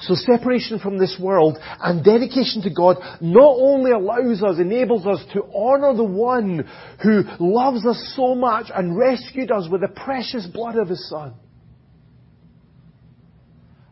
So 0.01 0.15
separation 0.15 0.79
from 0.79 0.97
this 0.97 1.17
world 1.21 1.57
and 1.81 2.03
dedication 2.03 2.61
to 2.61 2.69
God 2.69 2.97
not 3.19 3.57
only 3.59 3.91
allows 3.91 4.41
us, 4.41 4.57
enables 4.57 5.05
us 5.05 5.21
to 5.33 5.43
honour 5.43 5.93
the 5.93 6.05
one 6.05 6.69
who 7.03 7.23
loves 7.39 7.85
us 7.85 8.13
so 8.15 8.33
much 8.33 8.67
and 8.73 8.97
rescued 8.97 9.51
us 9.51 9.67
with 9.69 9.81
the 9.81 9.89
precious 9.89 10.47
blood 10.47 10.77
of 10.77 10.87
His 10.87 11.09
Son, 11.09 11.33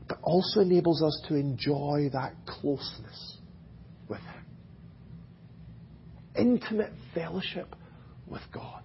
but 0.07 0.19
also 0.23 0.61
enables 0.61 1.03
us 1.03 1.21
to 1.27 1.35
enjoy 1.35 2.09
that 2.13 2.33
closeness 2.45 3.37
with 4.07 4.19
Him. 4.19 4.45
Intimate 6.37 6.93
fellowship 7.13 7.75
with 8.27 8.43
God. 8.53 8.83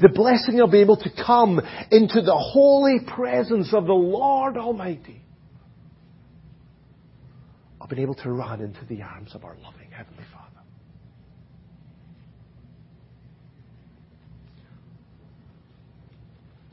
The 0.00 0.10
blessing 0.10 0.60
of 0.60 0.70
being 0.70 0.84
able 0.84 0.98
to 0.98 1.10
come 1.24 1.60
into 1.90 2.20
the 2.20 2.36
holy 2.36 2.98
presence 3.06 3.72
of 3.72 3.86
the 3.86 3.92
Lord 3.94 4.58
Almighty 4.58 5.22
of 7.82 7.88
being 7.88 8.02
able 8.02 8.14
to 8.14 8.30
run 8.30 8.60
into 8.60 8.84
the 8.86 9.02
arms 9.02 9.34
of 9.34 9.44
our 9.44 9.56
loving 9.56 9.90
Heavenly 9.90 10.22
Father. 10.32 10.48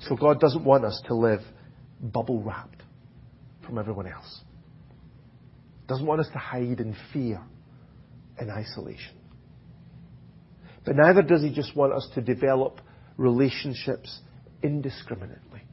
So 0.02 0.16
God 0.16 0.40
doesn't 0.40 0.64
want 0.64 0.86
us 0.86 1.02
to 1.08 1.16
live 1.16 1.42
bubble 2.00 2.42
wrapped 2.42 2.84
from 3.66 3.80
everyone 3.80 4.08
else. 4.08 4.42
Doesn't 5.88 6.06
want 6.06 6.22
us 6.22 6.30
to 6.34 6.38
hide 6.38 6.80
in 6.80 6.96
fear 7.12 7.42
and 8.38 8.52
isolation. 8.52 9.16
But 10.86 10.96
neither 10.96 11.24
does 11.24 11.42
He 11.42 11.52
just 11.52 11.76
want 11.76 11.92
us 11.92 12.08
to 12.14 12.22
develop 12.22 12.82
relationships 13.18 14.20
indiscriminately. 14.62 15.64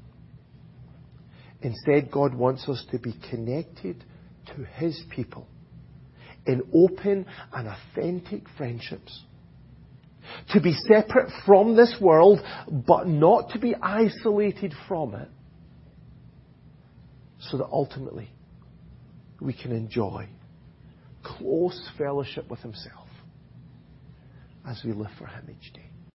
Instead, 1.61 2.11
God 2.11 2.35
wants 2.35 2.69
us 2.69 2.85
to 2.91 2.99
be 2.99 3.15
connected 3.31 4.03
to 4.55 4.65
His 4.65 5.03
people 5.11 5.47
in 6.47 6.63
open 6.73 7.27
and 7.53 7.69
authentic 7.69 8.45
friendships. 8.57 9.23
To 10.51 10.61
be 10.61 10.73
separate 10.73 11.31
from 11.45 11.77
this 11.77 11.97
world, 12.01 12.41
but 12.69 13.07
not 13.07 13.51
to 13.51 13.59
be 13.59 13.75
isolated 13.75 14.75
from 14.89 15.15
it. 15.15 15.29
So 17.39 17.59
that 17.59 17.67
ultimately 17.71 18.31
we 19.41 19.53
can 19.53 19.73
enjoy 19.73 20.29
close 21.23 21.89
fellowship 21.99 22.51
with 22.51 22.61
Himself 22.61 23.09
as 24.67 24.83
we 24.85 24.93
live 24.93 25.11
for 25.19 25.27
Him 25.27 25.49
each 25.51 25.73
day. 25.73 25.91